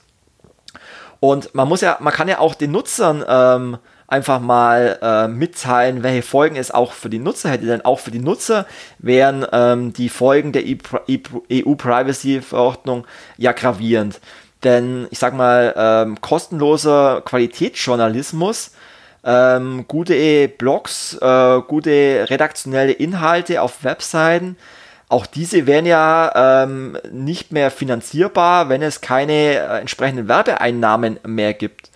[1.20, 3.78] Und man muss ja, man kann ja auch den Nutzern ähm,
[4.08, 7.66] einfach mal äh, mitteilen, welche Folgen es auch für die Nutzer hätte.
[7.66, 8.68] Denn auch für die Nutzer
[9.00, 13.08] wären ähm, die Folgen der EU-Privacy-Verordnung
[13.38, 14.20] ja gravierend.
[14.66, 18.72] Denn ich sag mal, ähm, kostenloser Qualitätsjournalismus,
[19.24, 24.58] ähm, gute Blogs, äh, gute redaktionelle Inhalte auf Webseiten,
[25.08, 31.54] auch diese wären ja ähm, nicht mehr finanzierbar, wenn es keine äh, entsprechenden Werbeeinnahmen mehr
[31.54, 31.92] gibt.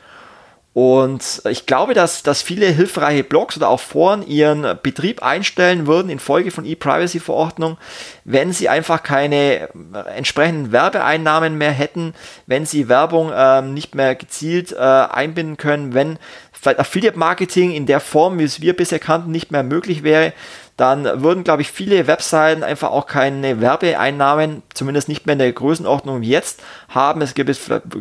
[0.82, 6.09] Und ich glaube, dass, dass viele hilfreiche Blogs oder auch Foren ihren Betrieb einstellen würden
[6.09, 7.77] infolge von E-Privacy-Verordnung,
[8.23, 9.67] wenn sie einfach keine äh,
[10.15, 12.13] entsprechenden Werbeeinnahmen mehr hätten,
[12.45, 16.17] wenn sie Werbung ähm, nicht mehr gezielt äh, einbinden können, wenn
[16.53, 20.32] vielleicht Affiliate-Marketing in der Form, wie es wir bisher kannten, nicht mehr möglich wäre,
[20.77, 25.51] dann würden, glaube ich, viele Webseiten einfach auch keine Werbeeinnahmen, zumindest nicht mehr in der
[25.51, 27.21] Größenordnung wie jetzt haben.
[27.21, 27.53] Es gäbe,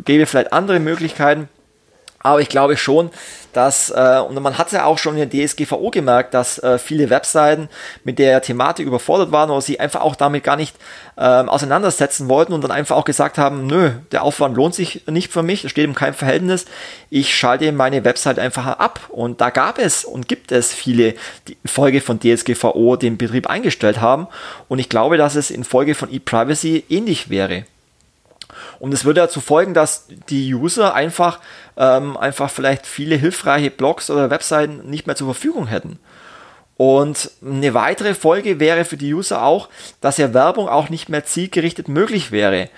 [0.05, 1.49] gäbe vielleicht andere Möglichkeiten.
[2.21, 3.11] Aber ich glaube schon,
[3.53, 7.09] dass, äh, und man hat ja auch schon in der DSGVO gemerkt, dass äh, viele
[7.09, 7.69] Webseiten
[8.03, 10.75] mit der Thematik überfordert waren oder sie einfach auch damit gar nicht
[11.17, 15.31] ähm, auseinandersetzen wollten und dann einfach auch gesagt haben, nö, der Aufwand lohnt sich nicht
[15.31, 16.65] für mich, es steht in keinem Verhältnis,
[17.09, 18.99] ich schalte meine Website einfach ab.
[19.09, 21.15] Und da gab es und gibt es viele,
[21.47, 24.27] die infolge von DSGVO den Betrieb eingestellt haben.
[24.67, 27.65] Und ich glaube, dass es infolge von ePrivacy ähnlich wäre.
[28.79, 31.39] Und es würde dazu folgen, dass die User einfach
[31.77, 35.99] ähm, einfach vielleicht viele hilfreiche Blogs oder Webseiten nicht mehr zur Verfügung hätten.
[36.77, 39.67] Und eine weitere Folge wäre für die User auch,
[39.99, 42.69] dass ja Werbung auch nicht mehr zielgerichtet möglich wäre.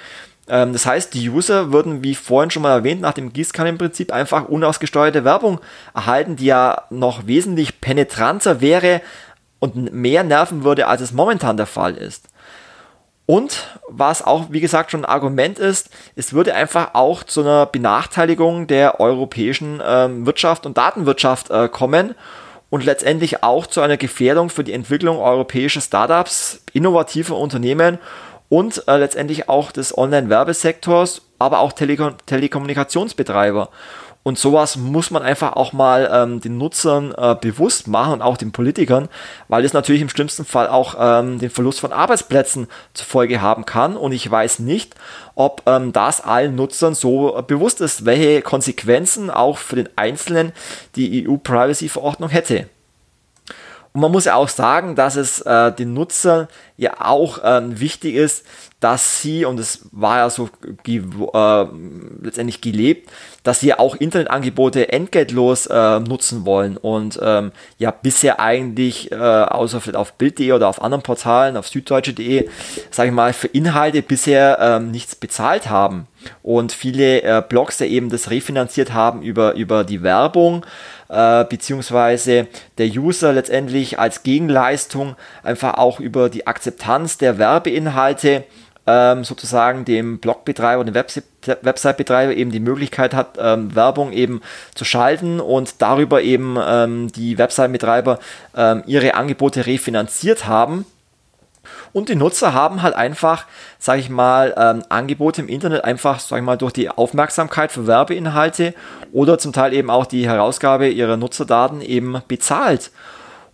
[0.47, 4.45] Ähm, das heißt, die User würden, wie vorhin schon mal erwähnt, nach dem Gießkannenprinzip einfach
[4.49, 5.59] unausgesteuerte Werbung
[5.93, 9.01] erhalten, die ja noch wesentlich penetranter wäre
[9.59, 12.27] und mehr nerven würde, als es momentan der Fall ist.
[13.31, 17.65] Und was auch, wie gesagt, schon ein Argument ist, es würde einfach auch zu einer
[17.65, 22.13] Benachteiligung der europäischen ähm, Wirtschaft und Datenwirtschaft äh, kommen
[22.69, 27.99] und letztendlich auch zu einer Gefährdung für die Entwicklung europäischer Startups, innovativer Unternehmen
[28.49, 33.69] und äh, letztendlich auch des Online-Werbesektors, aber auch Telekom Telekommunikationsbetreiber.
[34.23, 38.37] Und sowas muss man einfach auch mal ähm, den Nutzern äh, bewusst machen und auch
[38.37, 39.09] den Politikern,
[39.47, 43.65] weil es natürlich im schlimmsten Fall auch ähm, den Verlust von Arbeitsplätzen zur Folge haben
[43.65, 43.97] kann.
[43.97, 44.93] Und ich weiß nicht,
[45.33, 50.51] ob ähm, das allen Nutzern so äh, bewusst ist, welche Konsequenzen auch für den Einzelnen
[50.95, 52.67] die EU-Privacy-Verordnung hätte.
[53.93, 56.47] Und man muss ja auch sagen, dass es äh, den Nutzern
[56.77, 58.45] ja auch ähm, wichtig ist,
[58.81, 60.49] dass sie, und es war ja so
[60.87, 61.65] äh,
[62.21, 63.09] letztendlich gelebt,
[63.43, 69.81] dass sie auch Internetangebote entgeltlos äh, nutzen wollen und ähm, ja bisher eigentlich, äh, außer
[69.81, 72.49] vielleicht auf Bild.de oder auf anderen Portalen, auf süddeutsche.de,
[72.89, 76.07] sage ich mal, für Inhalte bisher ähm, nichts bezahlt haben.
[76.41, 80.65] Und viele äh, Blogs ja eben das refinanziert haben über, über die Werbung
[81.11, 82.47] äh, beziehungsweise
[82.77, 88.43] der User letztendlich als Gegenleistung einfach auch über die Akzeptanz der Werbeinhalte
[88.85, 94.41] ähm, sozusagen dem Blogbetreiber, dem Website-Betreiber eben die Möglichkeit hat, ähm, Werbung eben
[94.75, 98.19] zu schalten und darüber eben ähm, die Website-Betreiber
[98.55, 100.85] ähm, ihre Angebote refinanziert haben.
[101.93, 103.47] Und die Nutzer haben halt einfach,
[103.79, 107.87] sage ich mal, ähm, Angebote im Internet einfach, sage ich mal, durch die Aufmerksamkeit für
[107.87, 108.75] Werbeinhalte
[109.11, 112.91] oder zum Teil eben auch die Herausgabe ihrer Nutzerdaten eben bezahlt.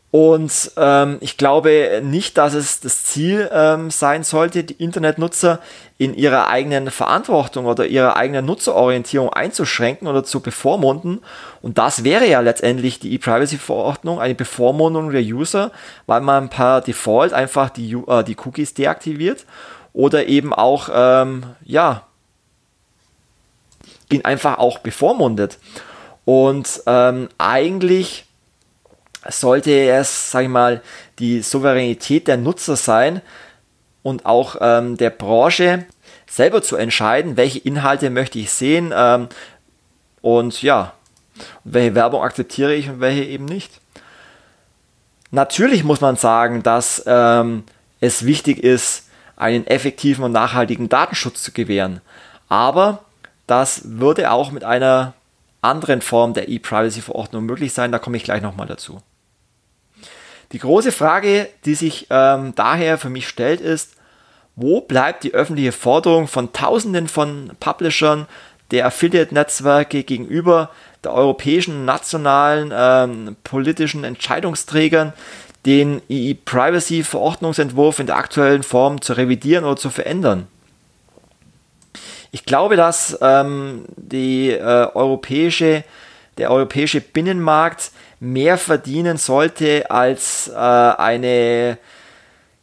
[0.09, 5.59] Und ähm, ich glaube nicht, dass es das Ziel ähm, sein sollte, die Internetnutzer
[5.97, 11.19] in ihrer eigenen Verantwortung oder ihrer eigenen Nutzerorientierung einzuschränken oder zu bevormunden.
[11.61, 15.71] Und das wäre ja letztendlich die E-Privacy-Verordnung, eine Bevormundung der User,
[16.05, 19.45] weil man per Default einfach die, äh, die Cookies deaktiviert
[19.91, 22.03] oder eben auch, ähm, ja,
[24.09, 25.57] ihn einfach auch bevormundet.
[26.23, 28.26] Und ähm, eigentlich
[29.29, 30.81] sollte es, sag ich mal,
[31.19, 33.21] die Souveränität der Nutzer sein
[34.03, 35.85] und auch ähm, der Branche
[36.29, 39.29] selber zu entscheiden, welche Inhalte möchte ich sehen ähm,
[40.21, 40.93] und ja,
[41.63, 43.79] welche Werbung akzeptiere ich und welche eben nicht.
[45.31, 47.63] Natürlich muss man sagen, dass ähm,
[47.99, 52.01] es wichtig ist, einen effektiven und nachhaltigen Datenschutz zu gewähren.
[52.49, 53.03] Aber
[53.45, 55.13] das würde auch mit einer
[55.61, 57.91] anderen Form der E-Privacy-Verordnung möglich sein.
[57.91, 59.01] Da komme ich gleich nochmal dazu.
[60.51, 63.95] Die große Frage, die sich ähm, daher für mich stellt, ist,
[64.55, 68.27] wo bleibt die öffentliche Forderung von Tausenden von Publishern
[68.71, 70.71] der Affiliate-Netzwerke gegenüber
[71.03, 75.13] der europäischen nationalen ähm, politischen Entscheidungsträgern,
[75.65, 80.47] den E-Privacy-Verordnungsentwurf in der aktuellen Form zu revidieren oder zu verändern?
[82.31, 85.83] Ich glaube, dass ähm, die, äh, europäische,
[86.37, 91.77] der europäische Binnenmarkt mehr verdienen sollte als äh, eine,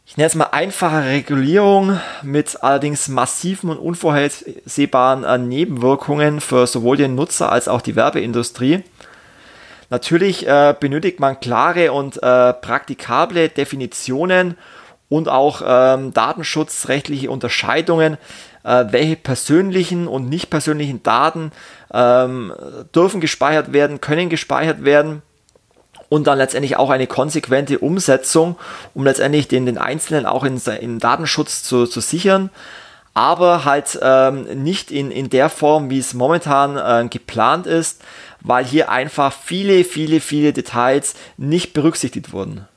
[0.05, 6.97] ich nenne es mal einfache Regulierung mit allerdings massiven und unvorhersehbaren äh, Nebenwirkungen für sowohl
[6.97, 8.83] den Nutzer als auch die Werbeindustrie.
[9.89, 14.57] Natürlich äh, benötigt man klare und äh, praktikable Definitionen
[15.07, 18.17] und auch ähm, datenschutzrechtliche Unterscheidungen,
[18.63, 21.51] äh, welche persönlichen und nicht persönlichen Daten
[21.93, 22.51] ähm,
[22.93, 25.21] dürfen gespeichert werden, können gespeichert werden
[26.09, 28.57] und dann letztendlich auch eine konsequente Umsetzung,
[28.93, 32.49] um letztendlich den, den Einzelnen auch in, in Datenschutz zu, zu sichern,
[33.13, 38.01] aber halt ähm, nicht in, in der Form, wie es momentan äh, geplant ist,
[38.41, 42.67] weil hier einfach viele, viele, viele Details nicht berücksichtigt wurden.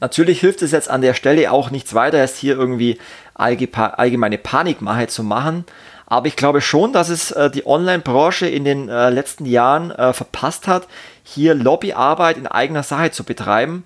[0.00, 2.98] Natürlich hilft es jetzt an der Stelle auch nichts weiter, als hier irgendwie
[3.34, 5.64] allgemeine Panikmache zu machen.
[6.06, 10.12] Aber ich glaube schon, dass es äh, die Online-Branche in den äh, letzten Jahren äh,
[10.12, 10.86] verpasst hat,
[11.24, 13.84] hier Lobbyarbeit in eigener Sache zu betreiben.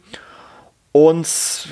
[0.92, 1.28] Und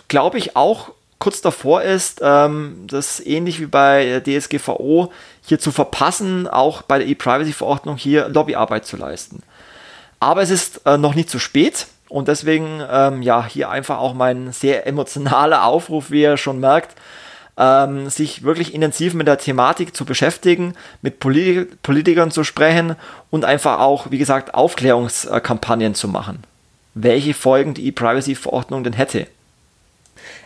[0.09, 5.13] glaube ich auch kurz davor ist, ähm, das ähnlich wie bei DSGVO
[5.43, 9.43] hier zu verpassen, auch bei der E-Privacy-Verordnung hier Lobbyarbeit zu leisten.
[10.21, 14.15] Aber es ist äh, noch nicht zu spät und deswegen ähm, ja hier einfach auch
[14.15, 16.97] mein sehr emotionaler Aufruf, wie ihr schon merkt.
[17.59, 22.97] Ähm, sich wirklich intensiv mit der Thematik zu beschäftigen, mit Polit Politikern zu sprechen
[23.31, 26.45] und einfach auch, wie gesagt, Aufklärungskampagnen zu machen.
[26.95, 29.27] Welche Folgen die E-Privacy-Verordnung denn hätte.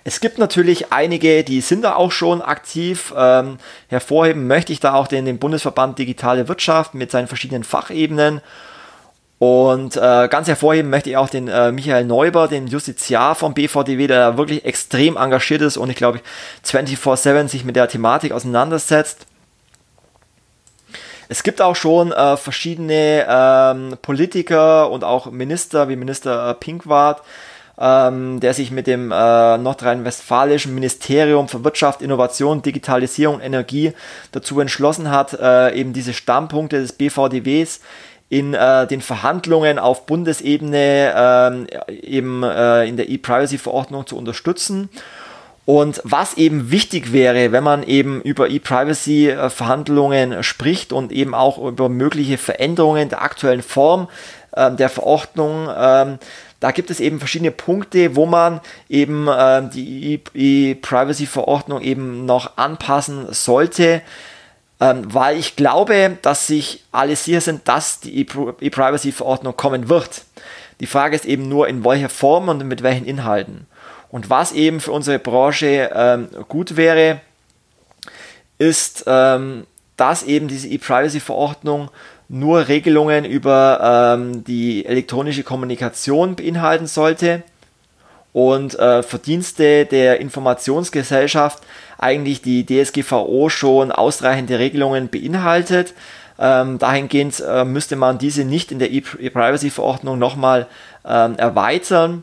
[0.05, 3.13] Es gibt natürlich einige, die sind da auch schon aktiv.
[3.17, 3.59] Ähm,
[3.89, 8.41] hervorheben möchte ich da auch den, den Bundesverband Digitale Wirtschaft mit seinen verschiedenen Fachebenen
[9.41, 14.07] und äh, ganz hervorheben möchte ich auch den äh, Michael Neuber, den Justiziar vom BVDW,
[14.07, 16.21] der wirklich extrem engagiert ist und ich glaube
[16.67, 19.25] 24-7 sich mit der Thematik auseinandersetzt.
[21.31, 27.23] Es gibt auch schon äh, verschiedene ähm, Politiker und auch Minister, wie Minister äh, Pinkwart,
[27.79, 33.95] ähm, der sich mit dem äh, nordrhein-westfälischen Ministerium für Wirtschaft, Innovation, Digitalisierung und Energie
[34.33, 37.81] dazu entschlossen hat, äh, eben diese Standpunkte des BVDWs
[38.31, 44.89] in äh, den Verhandlungen auf Bundesebene äh, eben äh, in der E-Privacy-Verordnung zu unterstützen.
[45.67, 51.89] Und was eben wichtig wäre, wenn man eben über E-Privacy-Verhandlungen spricht und eben auch über
[51.89, 54.09] mögliche Veränderungen der aktuellen Form
[54.53, 56.17] äh, der Verordnung, äh,
[56.61, 63.27] da gibt es eben verschiedene Punkte, wo man eben äh, die E-Privacy-Verordnung eben noch anpassen
[63.33, 64.03] sollte
[64.81, 70.23] ähm, weil ich glaube, dass sich alle sicher sind, dass die E-Privacy-Verordnung kommen wird.
[70.81, 73.67] Die Frage ist eben nur, in welcher Form und mit welchen Inhalten.
[74.11, 77.21] Und was eben für unsere Branche ähm, gut wäre,
[78.59, 79.67] ist, ähm,
[79.97, 81.91] dass eben diese E-Privacy-Verordnung
[82.29, 87.43] nur Regelungen über ähm, die elektronische Kommunikation beinhalten sollte
[88.33, 91.63] und äh, Verdienste der Informationsgesellschaft
[91.99, 95.95] eigentlich die DSGVO schon ausreichende Regelungen beinhaltet.
[96.39, 100.67] Ähm, dahingehend äh, müsste man diese nicht in der E-Privacy-Verordnung nochmal
[101.05, 102.23] ähm, erweitern.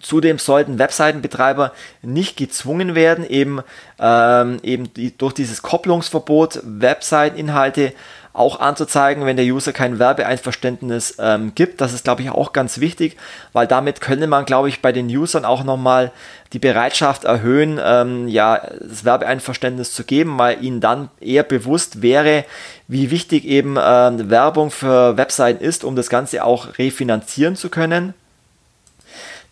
[0.00, 3.60] Zudem sollten Webseitenbetreiber nicht gezwungen werden, eben,
[4.00, 7.92] ähm, eben die, durch dieses Kopplungsverbot Webseiteninhalte
[8.32, 11.80] auch anzuzeigen, wenn der User kein Werbeeinverständnis ähm, gibt.
[11.80, 13.16] Das ist, glaube ich, auch ganz wichtig,
[13.52, 16.12] weil damit könnte man, glaube ich, bei den Usern auch nochmal
[16.52, 22.44] die Bereitschaft erhöhen, ähm, ja, das Werbeeinverständnis zu geben, weil ihnen dann eher bewusst wäre,
[22.88, 28.14] wie wichtig eben ähm, Werbung für Webseiten ist, um das Ganze auch refinanzieren zu können.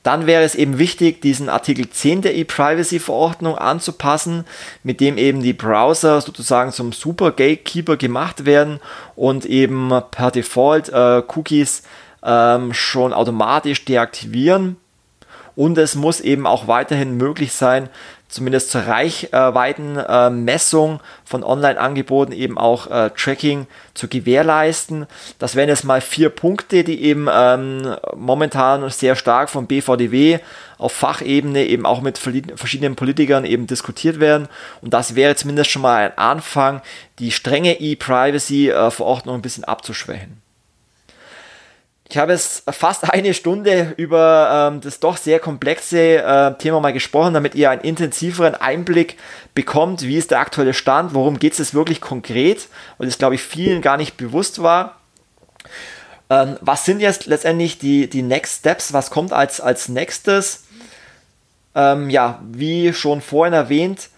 [0.02, 4.46] Dann wäre es eben wichtig, diesen Artikel 10 der E-Privacy-Verordnung anzupassen,
[4.82, 8.80] mit dem eben die Browser sozusagen zum Super Gatekeeper gemacht werden
[9.14, 11.82] und eben per Default äh, Cookies
[12.22, 14.76] ähm, schon automatisch deaktivieren.
[15.54, 17.90] Und es muss eben auch weiterhin möglich sein,
[18.30, 25.06] zumindest zur Reichweitenmessung äh, von Online-Angeboten eben auch äh, Tracking zu gewährleisten.
[25.38, 30.38] Das wären jetzt mal vier Punkte, die eben ähm, momentan sehr stark vom BVDW
[30.78, 34.48] auf Fachebene eben auch mit verschiedenen Politikern eben diskutiert werden.
[34.80, 36.80] Und das wäre zumindest schon mal ein Anfang,
[37.18, 40.40] die strenge E-Privacy-Verordnung ein bisschen abzuschwächen.
[42.10, 46.92] Ich habe jetzt fast eine Stunde über ähm, das doch sehr komplexe äh, Thema mal
[46.92, 49.16] gesprochen, damit ihr einen intensiveren Einblick
[49.54, 53.42] bekommt, wie ist der aktuelle Stand, worum geht es wirklich konkret, weil das, glaube ich,
[53.42, 54.96] vielen gar nicht bewusst war.
[56.28, 58.92] Ähm, was sind jetzt letztendlich die, die Next Steps?
[58.92, 60.64] Was kommt als, als nächstes?
[61.76, 64.08] Ähm, ja, wie schon vorhin erwähnt,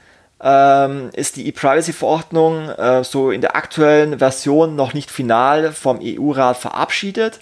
[0.40, 6.57] ähm, ist die E-Privacy-Verordnung äh, so in der aktuellen Version noch nicht final vom EU-Rat
[6.57, 7.40] verabschiedet.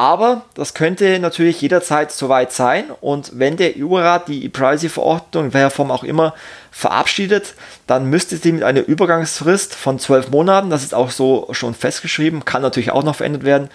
[0.00, 2.86] Aber das könnte natürlich jederzeit soweit sein.
[3.02, 6.32] Und wenn der EU-Rat die E-Privacy-Verordnung, in welcher Form auch immer,
[6.70, 7.52] verabschiedet,
[7.86, 12.46] dann müsste sie mit einer Übergangsfrist von zwölf Monaten, das ist auch so schon festgeschrieben,
[12.46, 13.68] kann natürlich auch noch verändert werden,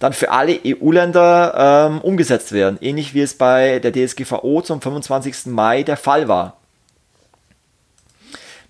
[0.00, 2.76] dann für alle EU-Länder ähm, umgesetzt werden.
[2.82, 5.46] Ähnlich wie es bei der DSGVO zum 25.
[5.46, 6.58] Mai der Fall war.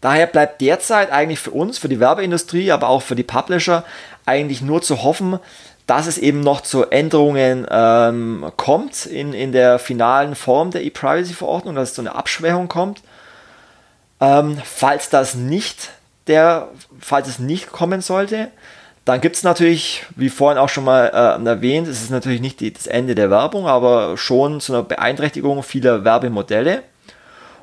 [0.00, 3.84] Daher bleibt derzeit eigentlich für uns, für die Werbeindustrie, aber auch für die Publisher
[4.26, 5.40] eigentlich nur zu hoffen,
[5.86, 11.74] dass es eben noch zu Änderungen ähm, kommt in, in der finalen Form der E-Privacy-Verordnung,
[11.74, 13.02] dass es zu einer Abschwächung kommt.
[14.20, 15.90] Ähm, falls das nicht
[16.26, 16.68] der,
[17.00, 18.50] falls es nicht kommen sollte,
[19.04, 22.60] dann gibt es natürlich, wie vorhin auch schon mal äh, erwähnt, es ist natürlich nicht
[22.60, 26.82] die, das Ende der Werbung, aber schon zu einer Beeinträchtigung vieler Werbemodelle.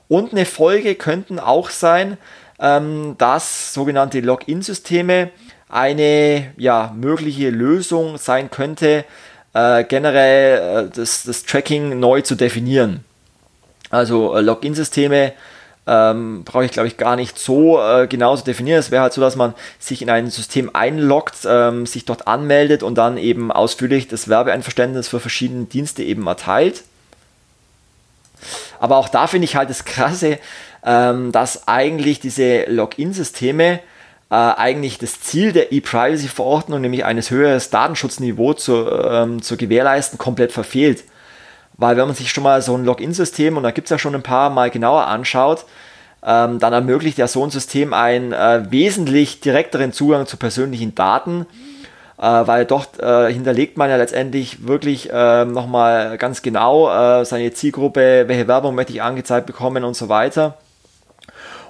[0.09, 2.17] Und eine Folge könnten auch sein,
[2.59, 5.29] ähm, dass sogenannte Login-Systeme
[5.69, 9.05] eine ja, mögliche Lösung sein könnte,
[9.53, 13.03] äh, generell äh, das, das, Tracking neu zu definieren.
[13.89, 15.33] Also äh, Login-Systeme
[15.85, 18.79] ähm, brauche ich glaube ich gar nicht so äh, genau zu definieren.
[18.79, 22.83] Es wäre halt so, dass man sich in ein System einloggt, ähm, sich dort anmeldet
[22.83, 26.83] und dann eben ausführlich das Werbeeinverständnis für verschiedene Dienste eben erteilt.
[28.79, 30.39] Aber auch da finde ich halt das Krasse,
[30.85, 33.79] ähm, dass eigentlich diese Login-Systeme
[34.29, 40.51] äh, eigentlich das Ziel der E-Privacy-Verordnung, nämlich eines höheren Datenschutzniveaus zu, ähm, zu gewährleisten, komplett
[40.51, 41.03] verfehlt.
[41.77, 44.15] Weil wenn man sich schon mal so ein Login-System, und da gibt es ja schon
[44.15, 45.65] ein paar mal genauer anschaut,
[46.25, 51.45] ähm, dann ermöglicht ja so ein System einen äh, wesentlich direkteren Zugang zu persönlichen Daten,
[52.17, 57.53] äh, weil dort äh, hinterlegt man ja letztendlich wirklich äh, nochmal ganz genau äh, seine
[57.53, 60.57] Zielgruppe, welche Werbung möchte ich angezeigt bekommen und so weiter.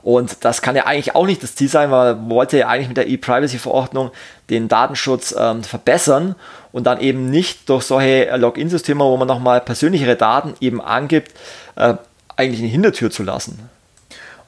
[0.07, 2.87] Und das kann ja eigentlich auch nicht das Ziel sein, weil man wollte ja eigentlich
[2.87, 4.11] mit der E-Privacy-Verordnung
[4.49, 6.35] den Datenschutz ähm, verbessern
[6.71, 11.33] und dann eben nicht durch solche Login-Systeme, wo man nochmal persönlichere Daten eben angibt,
[11.75, 11.95] äh,
[12.37, 13.69] eigentlich eine Hintertür zu lassen.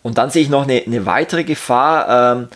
[0.01, 2.47] Und dann sehe ich noch eine, eine weitere Gefahr ähm,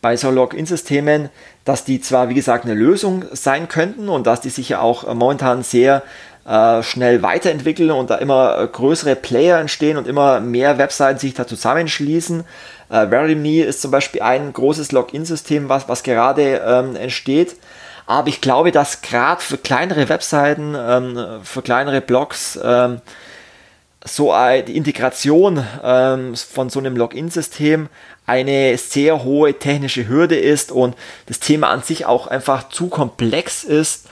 [0.00, 1.28] bei so Login-Systemen,
[1.66, 5.12] dass die zwar, wie gesagt, eine Lösung sein könnten und dass die sich ja auch
[5.12, 6.02] momentan sehr
[6.46, 11.34] äh, schnell weiterentwickeln und da immer äh, größere Player entstehen und immer mehr Webseiten sich
[11.34, 12.44] da zusammenschließen.
[12.88, 17.56] Äh, Verily.me ist zum Beispiel ein großes Login-System, was, was gerade ähm, entsteht.
[18.06, 23.00] Aber ich glaube, dass gerade für kleinere Webseiten, ähm, für kleinere Blogs, ähm,
[24.04, 24.32] so
[24.64, 27.88] die Integration ähm, von so einem Login-System
[28.24, 30.94] eine sehr hohe technische Hürde ist und
[31.26, 34.06] das Thema an sich auch einfach zu komplex ist,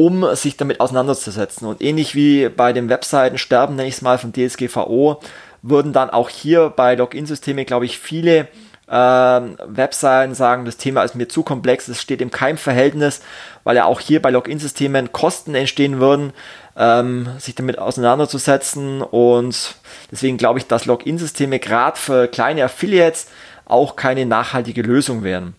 [0.00, 1.68] um sich damit auseinanderzusetzen.
[1.68, 5.20] Und ähnlich wie bei dem Webseitensterben, nenne ich es mal, von DSGVO,
[5.60, 8.48] würden dann auch hier bei Login-Systemen, glaube ich, viele
[8.90, 13.20] ähm, Webseiten sagen, das Thema ist mir zu komplex, es steht im keinem Verhältnis,
[13.62, 16.32] weil ja auch hier bei Login-Systemen Kosten entstehen würden,
[16.78, 19.02] ähm, sich damit auseinanderzusetzen.
[19.02, 19.74] Und
[20.10, 23.28] deswegen glaube ich, dass Login-Systeme gerade für kleine Affiliates
[23.66, 25.54] auch keine nachhaltige Lösung wären.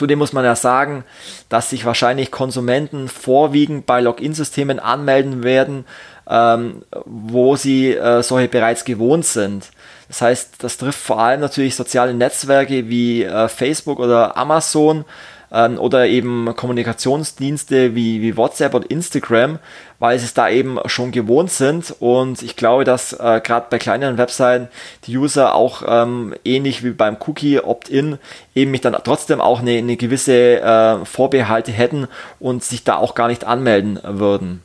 [0.00, 1.04] Zudem muss man ja sagen,
[1.50, 5.84] dass sich wahrscheinlich Konsumenten vorwiegend bei Login-Systemen anmelden werden,
[6.26, 9.68] ähm, wo sie äh, solche bereits gewohnt sind.
[10.08, 15.04] Das heißt, das trifft vor allem natürlich soziale Netzwerke wie äh, Facebook oder Amazon,
[15.52, 19.58] ähm, oder eben Kommunikationsdienste wie, wie WhatsApp und Instagram,
[19.98, 21.94] weil sie es da eben schon gewohnt sind.
[22.00, 24.68] Und ich glaube, dass äh, gerade bei kleineren Webseiten
[25.04, 28.18] die User auch ähm, ähnlich wie beim Cookie Opt-in
[28.54, 33.14] eben mich dann trotzdem auch eine, eine gewisse äh, Vorbehalte hätten und sich da auch
[33.14, 34.62] gar nicht anmelden würden.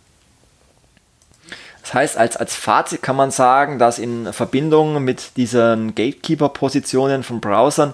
[1.86, 7.40] Das heißt, als, als Fazit kann man sagen, dass in Verbindung mit diesen Gatekeeper-Positionen von
[7.40, 7.94] Browsern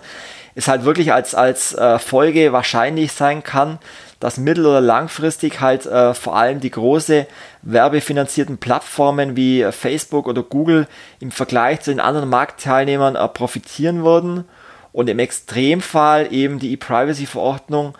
[0.55, 3.79] es halt wirklich als, als äh, Folge wahrscheinlich sein kann,
[4.19, 7.25] dass mittel- oder langfristig halt äh, vor allem die große
[7.63, 10.87] werbefinanzierten Plattformen wie Facebook oder Google
[11.19, 14.45] im Vergleich zu den anderen Marktteilnehmern äh, profitieren würden
[14.91, 17.95] und im Extremfall eben die E-Privacy-Verordnung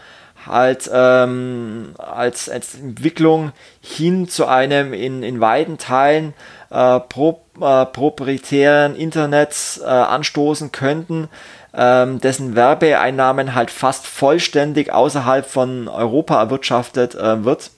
[0.45, 6.34] halt ähm, als, als Entwicklung hin zu einem in, in weiten Teilen
[6.70, 11.30] äh, pro, äh, proprietären Internet äh, anstoßen könnten,
[11.74, 17.72] ähm, dessen Werbeeinnahmen halt fast vollständig außerhalb von Europa erwirtschaftet äh, wird.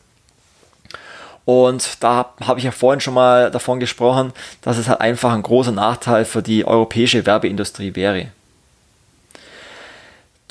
[1.45, 4.31] Und da habe ich ja vorhin schon mal davon gesprochen,
[4.61, 8.27] dass es halt einfach ein großer Nachteil für die europäische Werbeindustrie wäre.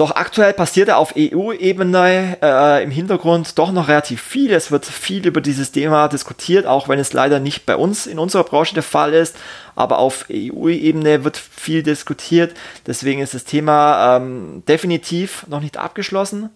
[0.02, 4.52] Doch aktuell passiert auf EU-Ebene äh, im Hintergrund doch noch relativ viel.
[4.52, 8.18] Es wird viel über dieses Thema diskutiert, auch wenn es leider nicht bei uns in
[8.18, 9.36] unserer Branche der Fall ist.
[9.76, 12.52] Aber auf EU-Ebene wird viel diskutiert.
[12.84, 16.50] Deswegen ist das Thema ähm, definitiv noch nicht abgeschlossen.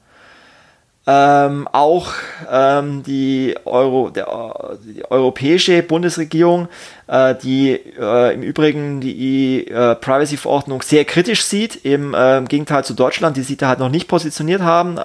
[1.08, 2.14] Ähm, auch
[2.50, 6.66] ähm, die, Euro, der, die europäische Bundesregierung,
[7.06, 12.94] äh, die äh, im Übrigen die äh, Privacy-Verordnung sehr kritisch sieht, im äh, Gegenteil zu
[12.94, 14.98] Deutschland, die sich da halt noch nicht positioniert haben.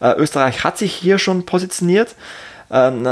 [0.00, 2.14] Äh, Österreich hat sich hier schon positioniert.
[2.70, 3.04] Ähm,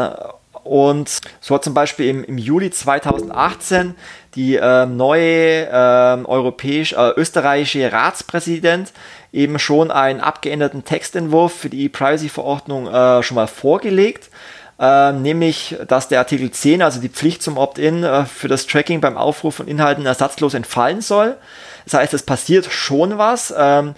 [0.63, 3.95] und so hat zum Beispiel im, im Juli 2018
[4.35, 8.93] die äh, neue äh, europäisch, äh, österreichische Ratspräsident
[9.33, 14.31] eben schon einen abgeänderten Textentwurf für die Privacy-Verordnung äh, schon mal vorgelegt.
[14.79, 19.01] Äh, nämlich, dass der Artikel 10, also die Pflicht zum Opt-in äh, für das Tracking
[19.01, 21.37] beim Aufruf von Inhalten ersatzlos entfallen soll.
[21.85, 23.53] Das heißt, es passiert schon was.
[23.57, 23.95] Ähm,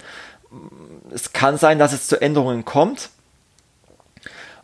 [1.13, 3.09] es kann sein, dass es zu Änderungen kommt.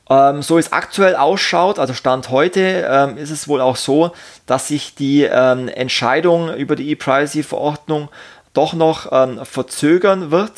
[0.09, 4.11] Ähm, so es aktuell ausschaut, also Stand heute, ähm, ist es wohl auch so,
[4.45, 8.09] dass sich die ähm, Entscheidung über die E-Privacy-Verordnung
[8.58, 10.51] doch noch ähm, verzögern wird,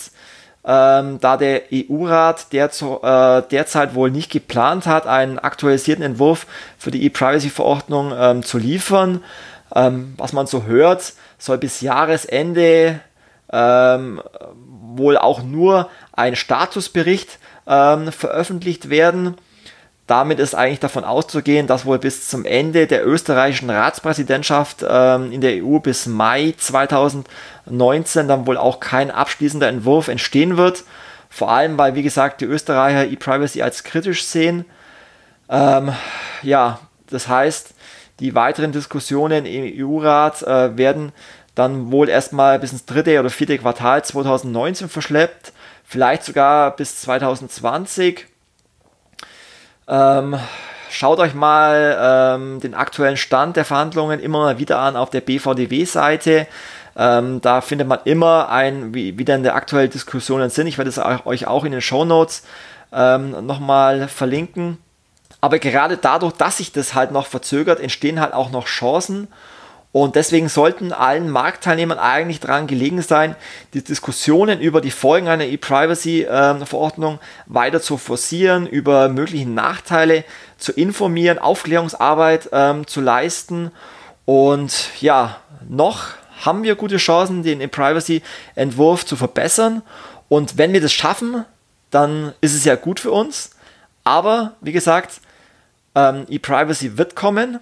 [0.66, 6.48] ähm, da der EU-Rat der äh, derzeit wohl nicht geplant hat, einen aktualisierten Entwurf
[6.78, 9.24] für die E-Privacy-Verordnung ähm, zu liefern.
[9.76, 13.02] Ähm, was man so hört, soll bis Jahresende
[13.52, 14.22] ähm,
[14.96, 19.36] wohl auch nur ein Statusbericht ähm, veröffentlicht werden
[20.10, 25.40] damit ist eigentlich davon auszugehen, dass wohl bis zum Ende der österreichischen Ratspräsidentschaft ähm, in
[25.40, 30.84] der EU bis Mai 2019 dann wohl auch kein abschließender Entwurf entstehen wird.
[31.30, 34.66] Vor allem, weil, wie gesagt, die Österreicher E-Privacy als kritisch sehen.
[35.48, 35.94] Ähm,
[36.42, 36.80] ja,
[37.12, 37.76] das heißt,
[38.20, 41.12] die weiteren Diskussionen im EU-Rat äh, werden
[41.54, 45.54] dann wohl erstmal bis ins dritte oder vierte Quartal 2019 verschleppt,
[45.84, 48.26] vielleicht sogar bis 2020.
[49.90, 50.40] Ähm,
[50.92, 55.22] schaut euch mal ähm, den aktuellen Stand der Verhandlungen immer mal wieder an auf der
[55.22, 56.48] BVDW-Seite.
[56.96, 60.68] Ähm, da findet man immer ein, wie, wie denn der aktuellen Diskussionen sind.
[60.68, 62.44] Ich werde es euch auch in den Show Notes
[62.94, 64.78] ähm, nochmal verlinken.
[65.42, 69.28] Aber gerade dadurch, dass sich das halt noch verzögert, entstehen halt auch noch Chancen.
[69.92, 73.36] Und deswegen sollten allen Marktteilnehmern eigentlich daran gelegen sein,
[73.74, 80.26] die Diskussionen über die Folgen einer E-Privacy-Verordnung weiter zu forcieren, über mögliche Nachteile
[80.58, 83.72] zu informieren, Aufklärungsarbeit ähm, zu leisten.
[84.26, 85.38] Und ja,
[85.68, 86.10] noch
[86.46, 89.82] haben wir gute Chancen, den E-Privacy-Entwurf zu verbessern.
[90.28, 91.46] Und wenn wir das schaffen,
[91.90, 93.52] dann ist es ja gut für uns.
[94.04, 95.20] Aber wie gesagt,
[95.96, 97.60] ähm, E-Privacy wird kommen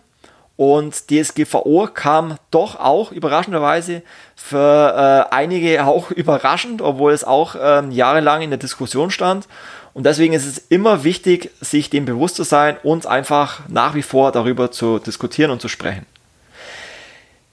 [0.58, 4.02] und DSGVO kam doch auch überraschenderweise
[4.36, 9.48] für äh, einige auch überraschend, obwohl es auch ähm, jahrelang in der Diskussion stand.
[9.94, 14.04] Und deswegen ist es immer wichtig, sich dem bewusst zu sein und einfach nach wie
[14.04, 16.06] vor darüber zu diskutieren und zu sprechen.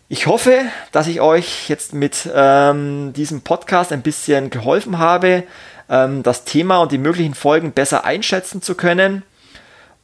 [0.09, 0.61] Ich hoffe,
[0.93, 5.45] dass ich euch jetzt mit ähm, diesem Podcast ein bisschen geholfen habe,
[5.89, 9.23] ähm, das Thema und die möglichen Folgen besser einschätzen zu können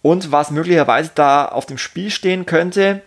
[0.03, 3.03] und was möglicherweise da auf dem Spiel stehen könnte.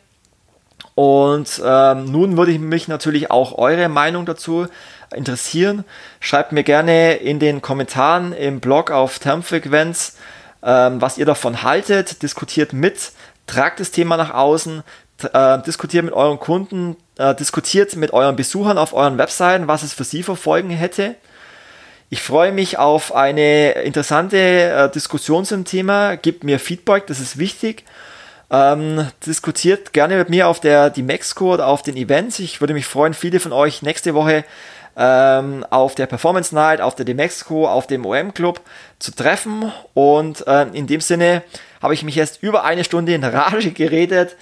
[0.95, 4.67] Und ähm, nun würde ich mich natürlich auch eure Meinung dazu
[5.15, 5.85] interessieren.
[6.19, 10.17] Schreibt mir gerne in den Kommentaren im Blog auf Termfrequenz,
[10.61, 12.21] ähm, was ihr davon haltet.
[12.21, 13.11] Diskutiert mit,
[13.47, 14.83] tragt das Thema nach außen,
[15.33, 19.93] äh, diskutiert mit euren Kunden, äh, diskutiert mit euren Besuchern auf euren Webseiten, was es
[19.93, 21.15] für sie für Folgen hätte.
[22.09, 26.15] Ich freue mich auf eine interessante äh, Diskussion zum Thema.
[26.15, 27.83] Gebt mir Feedback, das ist wichtig.
[28.51, 32.37] Ähm, diskutiert gerne mit mir auf der die Mexco oder auf den Events.
[32.39, 34.45] Ich würde mich freuen, viele von euch nächste Woche
[34.95, 38.61] ähm, auf der Performance Night, auf der Demexco, auf dem OM Club
[38.99, 39.71] zu treffen.
[39.93, 41.41] Und ähm, in dem Sinne
[41.81, 44.35] habe ich mich jetzt über eine Stunde in Rage geredet.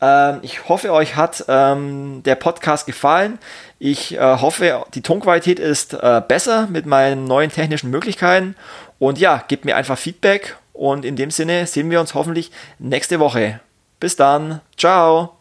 [0.00, 3.38] Ähm, ich hoffe, euch hat ähm, der Podcast gefallen.
[3.78, 8.54] Ich äh, hoffe, die Tonqualität ist äh, besser mit meinen neuen technischen Möglichkeiten.
[8.98, 10.56] Und ja, gebt mir einfach Feedback.
[10.72, 13.60] Und in dem Sinne sehen wir uns hoffentlich nächste Woche.
[13.98, 14.60] Bis dann.
[14.76, 15.37] Ciao.